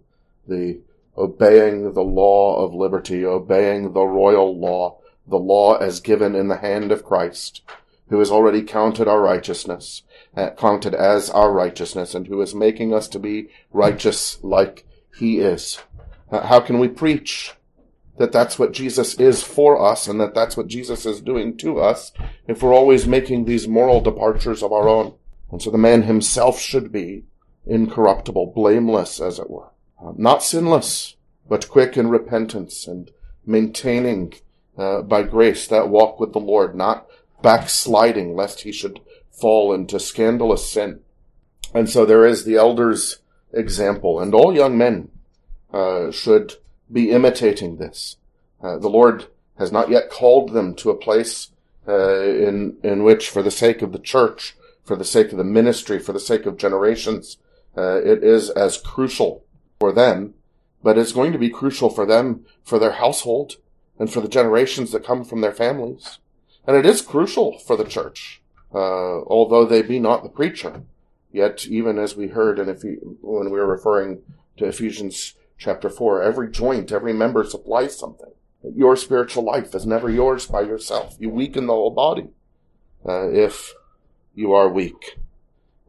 the 0.48 0.80
obeying 1.18 1.94
the 1.94 2.04
law 2.04 2.64
of 2.64 2.74
liberty, 2.74 3.26
obeying 3.26 3.94
the 3.94 4.06
royal 4.06 4.58
law, 4.58 4.98
the 5.28 5.38
law 5.38 5.76
as 5.76 6.00
given 6.00 6.36
in 6.36 6.48
the 6.48 6.58
hand 6.58 6.92
of 6.92 7.04
Christ, 7.04 7.62
who 8.10 8.20
has 8.20 8.32
already 8.32 8.62
counted 8.62 9.08
our 9.08 9.22
righteousness, 9.22 10.04
uh, 10.36 10.50
counted 10.52 10.94
as 10.94 11.30
our 11.30 11.52
righteousness, 11.52 12.16
and 12.16 12.28
who 12.28 12.42
is 12.42 12.54
making 12.56 12.94
us 12.94 13.08
to 13.08 13.20
be 13.20 13.50
righteous 13.72 14.44
like 14.44 14.86
he 15.18 15.40
is. 15.40 15.80
Uh, 16.32 16.46
how 16.46 16.60
can 16.60 16.80
we 16.80 16.88
preach 16.88 17.54
that 18.18 18.32
that's 18.32 18.60
what 18.60 18.74
Jesus 18.74 19.16
is 19.16 19.42
for 19.42 19.82
us 19.82 20.08
and 20.08 20.20
that 20.20 20.36
that's 20.36 20.58
what 20.58 20.68
Jesus 20.68 21.06
is 21.06 21.22
doing 21.22 21.56
to 21.58 21.80
us 21.80 22.12
if 22.48 22.62
we're 22.62 22.74
always 22.74 23.08
making 23.08 23.46
these 23.46 23.68
moral 23.68 24.02
departures 24.02 24.62
of 24.62 24.74
our 24.74 24.88
own? 24.88 25.14
And 25.52 25.62
so 25.62 25.72
the 25.72 25.78
man 25.78 26.04
himself 26.04 26.60
should 26.60 26.92
be 26.92 27.24
incorruptible, 27.66 28.54
blameless, 28.56 29.20
as 29.20 29.40
it 29.40 29.50
were. 29.50 29.70
Uh, 30.04 30.14
not 30.16 30.44
sinless, 30.44 31.16
but 31.48 31.70
quick 31.70 31.98
in 31.98 32.10
repentance 32.10 32.88
and 32.88 33.12
maintaining 33.46 34.34
uh, 34.78 35.02
by 35.02 35.24
grace 35.24 35.68
that 35.68 35.90
walk 35.90 36.20
with 36.20 36.34
the 36.34 36.40
Lord, 36.40 36.76
not 36.76 37.08
backsliding 37.42 38.36
lest 38.36 38.62
he 38.62 38.72
should 38.72 39.00
fall 39.32 39.74
into 39.74 40.00
scandalous 40.00 40.70
sin. 40.70 41.02
And 41.74 41.90
so 41.90 42.06
there 42.06 42.26
is 42.26 42.44
the 42.44 42.56
elder's 42.56 43.20
example, 43.54 44.20
and 44.20 44.34
all 44.34 44.56
young 44.56 44.78
men 44.78 45.10
uh, 45.74 46.12
should 46.12 46.56
be 46.92 47.12
imitating 47.12 47.78
this. 47.78 48.18
Uh, 48.62 48.78
the 48.78 48.90
Lord 48.90 49.28
has 49.58 49.72
not 49.72 49.90
yet 49.90 50.10
called 50.10 50.54
them 50.54 50.74
to 50.76 50.90
a 50.90 50.98
place 50.98 51.52
uh, 51.88 52.22
in 52.22 52.78
in 52.84 53.04
which, 53.04 53.30
for 53.30 53.42
the 53.42 53.52
sake 53.52 53.82
of 53.82 53.92
the 53.92 54.00
church, 54.00 54.56
for 54.84 54.96
the 54.96 55.06
sake 55.06 55.32
of 55.32 55.38
the 55.38 55.44
ministry, 55.44 56.00
for 56.00 56.14
the 56.14 56.20
sake 56.20 56.46
of 56.46 56.58
generations, 56.58 57.38
uh, 57.78 58.02
it 58.04 58.24
is 58.24 58.50
as 58.50 58.78
crucial 58.78 59.44
for 59.80 59.92
them, 59.92 60.34
but 60.84 60.98
it's 60.98 61.14
going 61.14 61.32
to 61.32 61.38
be 61.38 61.50
crucial 61.50 61.90
for 61.90 62.06
them, 62.06 62.46
for 62.64 62.80
their 62.80 62.94
household, 62.94 63.58
and 63.98 64.12
for 64.12 64.22
the 64.22 64.28
generations 64.28 64.92
that 64.92 65.06
come 65.06 65.24
from 65.24 65.42
their 65.42 65.54
families. 65.54 66.20
And 66.68 66.76
it 66.76 66.86
is 66.86 67.02
crucial 67.02 67.58
for 67.60 67.76
the 67.76 67.84
church, 67.84 68.42
uh, 68.74 69.22
although 69.24 69.66
they 69.66 69.82
be 69.82 70.00
not 70.00 70.24
the 70.24 70.30
preacher. 70.30 70.84
Yet, 71.32 71.66
even 71.68 71.98
as 71.98 72.16
we 72.16 72.30
heard 72.30 72.60
in 72.60 72.70
Ephes- 72.70 73.00
when 73.22 73.52
we 73.52 73.60
were 73.60 73.68
referring 73.68 74.22
to 74.58 74.66
Ephesians 74.66 75.36
chapter 75.58 75.90
4, 75.90 76.22
every 76.22 76.50
joint, 76.50 76.92
every 76.92 77.14
member 77.14 77.44
supplies 77.44 77.98
something. 77.98 78.32
Your 78.76 78.96
spiritual 78.96 79.44
life 79.44 79.74
is 79.76 79.86
never 79.86 80.10
yours 80.10 80.46
by 80.46 80.62
yourself. 80.62 81.16
You 81.20 81.30
weaken 81.30 81.68
the 81.68 81.74
whole 81.74 81.92
body 81.92 82.30
uh, 83.08 83.30
if 83.30 83.74
you 84.36 84.54
are 84.54 84.70
weak. 84.70 85.18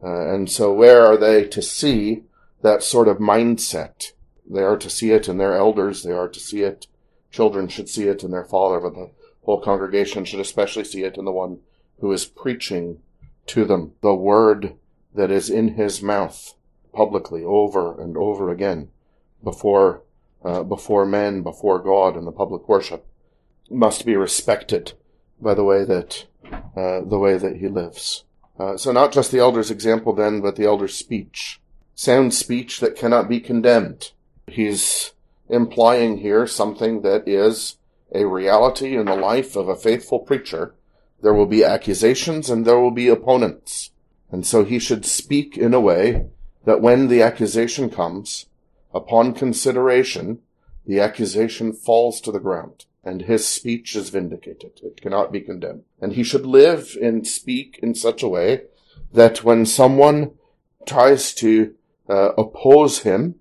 Uh, 0.03 0.33
and 0.33 0.49
so, 0.49 0.73
where 0.73 1.05
are 1.05 1.17
they 1.17 1.45
to 1.45 1.61
see 1.61 2.23
that 2.61 2.83
sort 2.83 3.07
of 3.07 3.17
mindset? 3.17 4.13
They 4.49 4.61
are 4.61 4.77
to 4.77 4.89
see 4.89 5.11
it 5.11 5.27
in 5.27 5.37
their 5.37 5.55
elders. 5.55 6.03
They 6.03 6.11
are 6.11 6.27
to 6.27 6.39
see 6.39 6.61
it. 6.61 6.87
Children 7.31 7.67
should 7.67 7.89
see 7.89 8.07
it 8.07 8.23
in 8.23 8.31
their 8.31 8.43
father, 8.43 8.79
but 8.79 8.95
the 8.95 9.11
whole 9.43 9.61
congregation 9.61 10.25
should 10.25 10.39
especially 10.39 10.83
see 10.83 11.03
it 11.03 11.17
in 11.17 11.25
the 11.25 11.31
one 11.31 11.59
who 11.99 12.11
is 12.11 12.25
preaching 12.25 12.99
to 13.47 13.65
them 13.65 13.93
the 14.01 14.15
word 14.15 14.75
that 15.13 15.31
is 15.31 15.49
in 15.49 15.75
his 15.75 16.01
mouth 16.01 16.53
publicly 16.93 17.43
over 17.43 17.99
and 18.01 18.17
over 18.17 18.49
again 18.49 18.89
before 19.43 20.03
uh, 20.43 20.63
before 20.63 21.05
men, 21.05 21.43
before 21.43 21.77
God 21.79 22.17
in 22.17 22.25
the 22.25 22.31
public 22.31 22.67
worship 22.67 23.05
must 23.69 24.05
be 24.05 24.15
respected 24.15 24.93
by 25.39 25.53
the 25.53 25.63
way 25.63 25.85
that 25.85 26.25
uh, 26.75 27.01
the 27.01 27.19
way 27.19 27.37
that 27.37 27.57
he 27.57 27.67
lives. 27.67 28.23
Uh, 28.59 28.75
so 28.77 28.91
not 28.91 29.11
just 29.11 29.31
the 29.31 29.39
elder's 29.39 29.71
example 29.71 30.13
then, 30.13 30.41
but 30.41 30.55
the 30.55 30.65
elder's 30.65 30.95
speech, 30.95 31.59
sound 31.95 32.33
speech 32.33 32.79
that 32.79 32.95
cannot 32.95 33.29
be 33.29 33.39
condemned. 33.39 34.11
He's 34.47 35.13
implying 35.49 36.17
here 36.17 36.45
something 36.47 37.01
that 37.01 37.27
is 37.27 37.77
a 38.13 38.25
reality 38.25 38.95
in 38.95 39.05
the 39.05 39.15
life 39.15 39.55
of 39.55 39.69
a 39.69 39.75
faithful 39.75 40.19
preacher. 40.19 40.75
There 41.21 41.33
will 41.33 41.45
be 41.45 41.63
accusations 41.63 42.49
and 42.49 42.65
there 42.65 42.79
will 42.79 42.91
be 42.91 43.07
opponents. 43.07 43.91
And 44.31 44.45
so 44.45 44.63
he 44.63 44.79
should 44.79 45.05
speak 45.05 45.57
in 45.57 45.73
a 45.73 45.79
way 45.79 46.27
that 46.65 46.81
when 46.81 47.07
the 47.07 47.21
accusation 47.21 47.89
comes, 47.89 48.45
upon 48.93 49.33
consideration, 49.33 50.39
the 50.85 50.99
accusation 50.99 51.73
falls 51.73 52.21
to 52.21 52.31
the 52.31 52.39
ground 52.39 52.85
and 53.03 53.23
his 53.23 53.47
speech 53.47 53.95
is 53.95 54.09
vindicated. 54.09 54.79
It 54.83 55.01
cannot 55.01 55.31
be 55.31 55.41
condemned. 55.41 55.83
And 55.99 56.13
he 56.13 56.23
should 56.23 56.45
live 56.45 56.97
and 57.01 57.25
speak 57.25 57.79
in 57.81 57.95
such 57.95 58.21
a 58.21 58.27
way 58.27 58.63
that 59.11 59.43
when 59.43 59.65
someone 59.65 60.31
tries 60.85 61.33
to 61.35 61.73
uh, 62.09 62.33
oppose 62.37 62.99
him, 62.99 63.35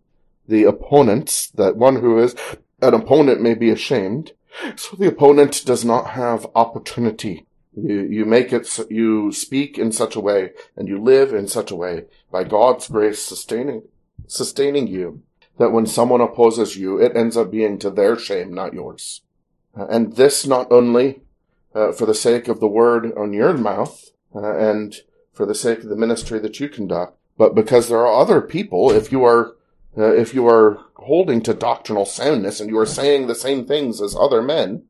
the 0.48 0.64
opponents, 0.64 1.48
that 1.50 1.76
one 1.76 1.96
who 1.96 2.18
is 2.18 2.34
an 2.80 2.94
opponent 2.94 3.40
may 3.40 3.54
be 3.54 3.70
ashamed, 3.70 4.32
so 4.76 4.96
the 4.96 5.08
opponent 5.08 5.64
does 5.64 5.84
not 5.84 6.10
have 6.10 6.46
opportunity. 6.54 7.46
You, 7.76 8.00
you 8.02 8.24
make 8.24 8.52
it, 8.52 8.78
you 8.90 9.32
speak 9.32 9.78
in 9.78 9.92
such 9.92 10.16
a 10.16 10.20
way 10.20 10.52
and 10.76 10.88
you 10.88 11.00
live 11.00 11.32
in 11.32 11.46
such 11.46 11.70
a 11.70 11.76
way 11.76 12.06
by 12.30 12.44
God's 12.44 12.88
grace 12.88 13.22
sustaining, 13.22 13.82
sustaining 14.26 14.86
you 14.88 15.22
that 15.58 15.70
when 15.70 15.86
someone 15.86 16.20
opposes 16.20 16.76
you, 16.76 17.00
it 17.00 17.14
ends 17.14 17.36
up 17.36 17.50
being 17.50 17.78
to 17.78 17.90
their 17.90 18.18
shame, 18.18 18.52
not 18.52 18.74
yours. 18.74 19.20
Uh, 19.78 19.86
and 19.86 20.16
this 20.16 20.46
not 20.46 20.72
only 20.72 21.20
uh, 21.74 21.92
for 21.92 22.06
the 22.06 22.14
sake 22.14 22.48
of 22.48 22.60
the 22.60 22.66
word 22.66 23.12
on 23.16 23.32
your 23.32 23.52
mouth 23.52 24.10
uh, 24.34 24.56
and 24.56 25.02
for 25.32 25.46
the 25.46 25.54
sake 25.54 25.80
of 25.80 25.88
the 25.88 25.96
ministry 25.96 26.38
that 26.40 26.58
you 26.58 26.68
conduct, 26.68 27.16
but 27.36 27.54
because 27.54 27.88
there 27.88 28.04
are 28.06 28.20
other 28.20 28.40
people, 28.40 28.90
if 28.90 29.12
you 29.12 29.24
are 29.24 29.54
uh, 29.96 30.14
if 30.14 30.34
you 30.34 30.46
are 30.46 30.78
holding 30.96 31.40
to 31.42 31.54
doctrinal 31.54 32.04
soundness 32.04 32.60
and 32.60 32.70
you 32.70 32.78
are 32.78 32.86
saying 32.86 33.26
the 33.26 33.34
same 33.34 33.64
things 33.64 34.00
as 34.00 34.14
other 34.14 34.42
men, 34.42 34.84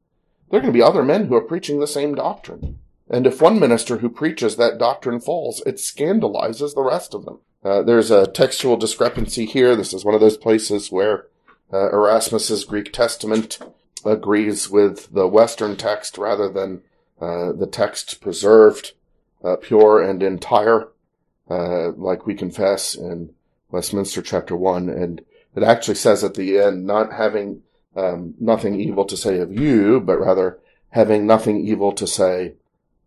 there 0.50 0.58
are 0.58 0.62
going 0.62 0.72
to 0.72 0.78
be 0.78 0.82
other 0.82 1.04
men 1.04 1.26
who 1.26 1.34
are 1.36 1.40
preaching 1.40 1.80
the 1.80 1.86
same 1.86 2.14
doctrine. 2.14 2.78
And 3.08 3.26
if 3.26 3.40
one 3.40 3.58
minister 3.58 3.98
who 3.98 4.08
preaches 4.08 4.56
that 4.56 4.78
doctrine 4.78 5.20
falls, 5.20 5.62
it 5.66 5.76
scandalizes 5.76 6.74
the 6.74 6.82
rest 6.82 7.14
of 7.14 7.24
them. 7.24 7.40
Uh, 7.64 7.82
there's 7.82 8.10
a 8.10 8.26
textual 8.26 8.76
discrepancy 8.76 9.46
here. 9.46 9.76
This 9.76 9.92
is 9.92 10.04
one 10.04 10.14
of 10.14 10.20
those 10.20 10.36
places 10.36 10.90
where 10.90 11.26
uh, 11.72 11.90
Erasmus's 11.90 12.64
Greek 12.64 12.92
Testament 12.92 13.58
agrees 14.04 14.70
with 14.70 15.12
the 15.12 15.26
Western 15.26 15.76
text 15.76 16.18
rather 16.18 16.48
than 16.48 16.82
uh, 17.20 17.52
the 17.52 17.66
text 17.66 18.20
preserved, 18.20 18.92
uh, 19.44 19.56
pure 19.56 20.00
and 20.00 20.22
entire, 20.22 20.88
uh, 21.50 21.90
like 21.92 22.26
we 22.26 22.34
confess 22.34 22.94
in 22.94 23.34
Westminster 23.70 24.22
chapter 24.22 24.56
one. 24.56 24.88
And 24.88 25.22
it 25.54 25.62
actually 25.62 25.96
says 25.96 26.22
at 26.24 26.34
the 26.34 26.58
end, 26.58 26.86
not 26.86 27.12
having 27.12 27.62
um, 27.96 28.34
nothing 28.38 28.80
evil 28.80 29.04
to 29.06 29.16
say 29.16 29.38
of 29.38 29.52
you, 29.52 30.00
but 30.00 30.20
rather 30.20 30.58
having 30.90 31.26
nothing 31.26 31.66
evil 31.66 31.92
to 31.92 32.06
say 32.06 32.54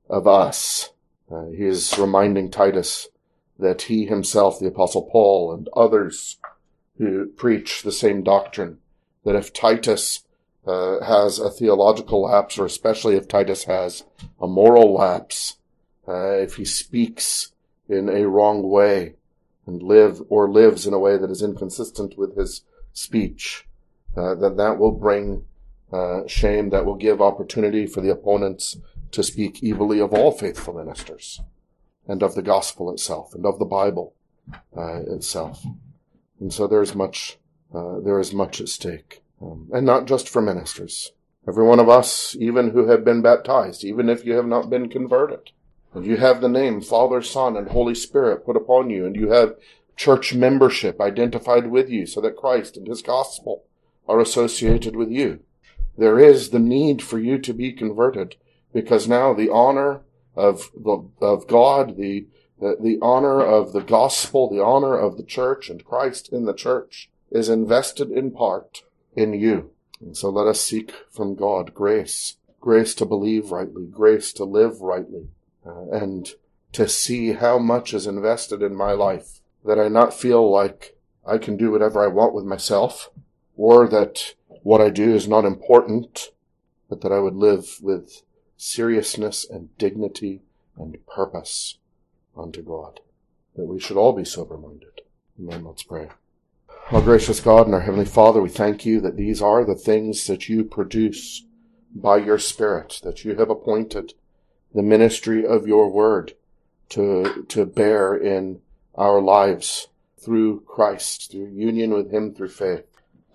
of 0.10 0.28
us. 0.28 0.92
Uh, 1.32 1.48
he 1.48 1.66
is 1.66 1.98
reminding 1.98 2.52
Titus 2.52 3.08
that 3.60 3.84
he 3.84 4.06
himself, 4.06 4.60
the 4.60 4.68
apostle 4.68 5.10
Paul 5.12 5.54
and 5.54 5.70
others 5.76 6.38
who 6.98 7.28
preach 7.28 7.82
the 7.82 7.92
same 7.92 8.24
doctrine, 8.24 8.80
that 9.24 9.36
if 9.36 9.54
Titus 9.54 10.24
uh, 10.68 11.04
has 11.04 11.40
a 11.40 11.50
theological 11.50 12.24
lapse, 12.24 12.58
or 12.58 12.66
especially 12.66 13.16
if 13.16 13.28
Titus 13.28 13.66
has 13.66 14.04
a 14.40 14.48
moral 14.48 14.94
lapse, 14.94 15.58
uh, 16.08 16.34
if 16.34 16.56
he 16.56 16.66
speaks 16.66 17.52
in 17.90 18.10
a 18.10 18.28
wrong 18.28 18.70
way 18.70 19.16
and 19.66 19.82
live 19.82 20.22
or 20.30 20.52
lives 20.52 20.86
in 20.86 20.94
a 20.94 21.00
way 21.00 21.18
that 21.18 21.32
is 21.32 21.42
inconsistent 21.42 22.18
with 22.18 22.38
his 22.38 22.64
speech, 22.92 23.68
uh, 24.16 24.36
then 24.36 24.58
that 24.58 24.78
will 24.78 24.92
bring 24.92 25.46
uh, 25.92 26.22
shame. 26.28 26.70
That 26.70 26.86
will 26.86 26.96
give 26.96 27.22
opportunity 27.22 27.86
for 27.86 28.02
the 28.02 28.12
opponents 28.12 28.78
to 29.12 29.24
speak 29.24 29.64
evilly 29.64 30.00
of 30.00 30.14
all 30.14 30.32
faithful 30.32 30.74
ministers 30.74 31.42
and 32.08 32.22
of 32.22 32.36
the 32.36 32.42
gospel 32.42 32.92
itself 32.92 33.34
and 33.34 33.46
of 33.46 33.60
the 33.60 33.66
Bible 33.66 34.14
uh, 34.76 35.02
itself. 35.08 35.64
And 36.40 36.54
so 36.54 36.68
there 36.68 36.82
is 36.82 36.96
much, 36.96 37.38
uh, 37.74 38.00
there 38.00 38.20
is 38.20 38.34
much 38.34 38.60
at 38.60 38.70
stake. 38.70 39.22
Um, 39.42 39.70
and 39.74 39.86
not 39.86 40.06
just 40.06 40.30
for 40.30 40.42
ministers. 40.42 41.12
Every 41.48 41.66
one 41.66 41.80
of 41.80 41.90
us, 41.90 42.36
even 42.40 42.70
who 42.70 42.88
have 42.88 43.04
been 43.04 43.22
baptized, 43.22 43.84
even 43.84 44.10
if 44.10 44.26
you 44.26 44.34
have 44.34 44.46
not 44.46 44.70
been 44.70 44.90
converted, 44.90 45.52
and 45.94 46.06
you 46.06 46.18
have 46.18 46.42
the 46.42 46.50
name 46.50 46.82
Father, 46.82 47.22
Son, 47.22 47.56
and 47.56 47.70
Holy 47.70 47.96
Spirit 47.96 48.46
put 48.46 48.56
upon 48.56 48.90
you, 48.90 49.06
and 49.06 49.16
you 49.16 49.30
have 49.32 49.56
church 49.96 50.34
membership 50.34 51.00
identified 51.00 51.68
with 51.68 51.90
you 51.90 52.06
so 52.06 52.20
that 52.22 52.36
Christ 52.36 52.78
and 52.78 52.88
His 52.88 53.02
gospel 53.02 53.64
are 54.08 54.20
associated 54.20 54.96
with 54.96 55.10
you. 55.10 55.42
There 55.98 56.20
is 56.20 56.50
the 56.50 56.60
need 56.60 57.02
for 57.02 57.20
you 57.20 57.38
to 57.40 57.54
be 57.54 57.72
converted 57.72 58.36
because 58.74 59.08
now 59.08 59.34
the 59.34 59.50
honor 59.50 60.02
of 60.36 60.72
the, 60.76 61.08
of 61.22 61.48
God, 61.48 61.98
the, 61.98 62.26
the, 62.60 62.78
the 62.82 62.98
honor 63.02 63.42
of 63.42 63.74
the 63.74 63.82
gospel, 63.82 64.50
the 64.50 64.64
honor 64.64 64.98
of 64.98 65.18
the 65.18 65.24
church 65.24 65.70
and 65.70 65.86
Christ 65.86 66.30
in 66.32 66.46
the 66.46 66.54
church 66.54 67.10
is 67.32 67.50
invested 67.50 68.12
in 68.12 68.32
part 68.32 68.84
in 69.16 69.34
you. 69.34 69.72
And 70.02 70.18
so 70.18 70.30
let 70.30 70.48
us 70.48 70.62
seek 70.62 70.92
from 71.12 71.36
God 71.36 71.74
grace, 71.74 72.38
grace 72.60 72.96
to 72.96 73.06
believe 73.06 73.52
rightly, 73.52 73.86
grace 73.86 74.34
to 74.34 74.44
live 74.44 74.82
rightly, 74.82 75.30
uh, 75.66 75.90
and 75.92 76.30
to 76.74 76.88
see 76.88 77.34
how 77.34 77.60
much 77.60 77.94
is 77.94 78.08
invested 78.08 78.62
in 78.62 78.76
my 78.76 78.92
life 78.92 79.42
that 79.66 79.80
I 79.80 79.88
not 79.88 80.14
feel 80.14 80.50
like 80.52 80.98
I 81.26 81.38
can 81.38 81.56
do 81.56 81.72
whatever 81.72 82.04
I 82.04 82.08
want 82.08 82.34
with 82.34 82.44
myself, 82.46 83.10
or 83.56 83.88
that 83.88 84.36
what 84.64 84.82
I 84.82 84.90
do 84.90 85.14
is 85.14 85.28
not 85.28 85.46
important, 85.46 86.32
but 86.90 87.02
that 87.02 87.12
I 87.12 87.20
would 87.20 87.36
live 87.36 87.78
with 87.82 88.24
seriousness 88.58 89.46
and 89.50 89.76
dignity 89.78 90.42
and 90.78 90.98
purpose 91.06 91.78
unto 92.36 92.62
God. 92.62 93.00
That 93.56 93.66
we 93.66 93.80
should 93.80 93.98
all 93.98 94.14
be 94.14 94.26
sober 94.26 94.58
minded. 94.58 95.02
Then 95.38 95.64
let's 95.64 95.84
pray. 95.84 96.10
Our 96.92 97.02
gracious 97.02 97.40
God 97.40 97.68
and 97.68 97.76
our 97.76 97.82
Heavenly 97.82 98.06
Father, 98.06 98.42
we 98.42 98.50
thank 98.50 98.86
you 98.86 99.00
that 99.02 99.16
these 99.16 99.42
are 99.42 99.64
the 99.64 99.76
things 99.76 100.28
that 100.28 100.50
you 100.50 100.64
produce 100.66 101.46
by 101.96 102.18
your 102.18 102.40
Spirit, 102.40 103.00
that 103.04 103.24
you 103.24 103.36
have 103.36 103.50
appointed 103.50 104.14
the 104.74 104.84
ministry 104.84 105.46
of 105.46 105.68
your 105.68 105.90
word 105.90 106.34
to, 106.90 107.46
to 107.50 107.66
bear 107.66 108.16
in 108.16 108.62
our 108.96 109.22
lives 109.22 109.88
through 110.18 110.62
Christ, 110.62 111.32
through 111.32 111.48
union 111.48 111.94
with 111.94 112.12
Him 112.12 112.34
through 112.34 112.50
faith, 112.50 112.86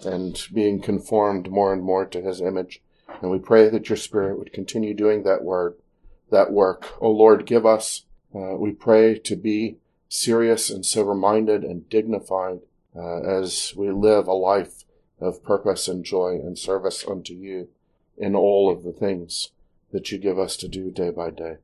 and 0.05 0.40
being 0.53 0.81
conformed 0.81 1.51
more 1.51 1.72
and 1.72 1.83
more 1.83 2.07
to 2.07 2.22
His 2.22 2.40
image. 2.40 2.81
And 3.20 3.31
we 3.31 3.38
pray 3.38 3.68
that 3.68 3.88
your 3.88 3.96
Spirit 3.96 4.38
would 4.38 4.53
continue 4.53 4.94
doing 4.94 5.22
that 5.24 5.42
word, 5.42 5.74
that 6.31 6.53
work. 6.53 6.94
O 7.01 7.11
Lord, 7.11 7.46
give 7.46 7.66
us, 7.66 8.05
uh, 8.35 8.57
we 8.57 8.72
pray, 8.72 9.18
to 9.18 9.37
be 9.37 9.79
serious 10.09 10.70
and 10.70 10.85
sober 10.85 11.14
minded 11.14 11.64
and 11.64 11.88
dignified 11.88 12.61
uh, 12.96 13.20
as 13.20 13.74
we 13.77 13.90
live 13.90 14.27
a 14.27 14.33
life 14.33 14.85
of 15.20 15.42
purpose 15.42 15.88
and 15.88 16.05
joy 16.05 16.40
and 16.42 16.59
service 16.59 17.05
unto 17.07 17.35
you 17.35 17.68
in 18.16 18.35
all 18.35 18.70
of 18.70 18.83
the 18.83 18.92
things 18.92 19.51
that 19.92 20.11
you 20.11 20.18
give 20.18 20.38
us 20.38 20.57
to 20.59 20.68
do 20.68 20.90
day 20.90 21.11
by 21.11 21.31
day. 21.31 21.57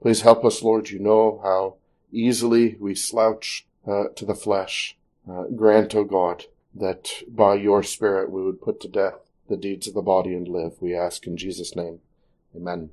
Please 0.00 0.22
help 0.22 0.44
us, 0.44 0.62
Lord. 0.62 0.90
You 0.90 0.98
know 0.98 1.40
how 1.42 1.76
easily 2.12 2.76
we 2.78 2.94
slouch 2.94 3.66
uh, 3.86 4.04
to 4.14 4.24
the 4.24 4.34
flesh. 4.34 4.96
Uh, 5.28 5.44
grant, 5.44 5.94
O 5.94 6.04
God, 6.04 6.44
that 6.74 7.10
by 7.28 7.54
your 7.54 7.82
Spirit 7.82 8.30
we 8.30 8.42
would 8.42 8.60
put 8.60 8.80
to 8.80 8.88
death 8.88 9.30
the 9.48 9.56
deeds 9.56 9.88
of 9.88 9.94
the 9.94 10.02
body 10.02 10.34
and 10.34 10.46
live. 10.48 10.74
We 10.80 10.94
ask 10.94 11.26
in 11.26 11.36
Jesus' 11.36 11.76
name. 11.76 12.00
Amen. 12.54 12.90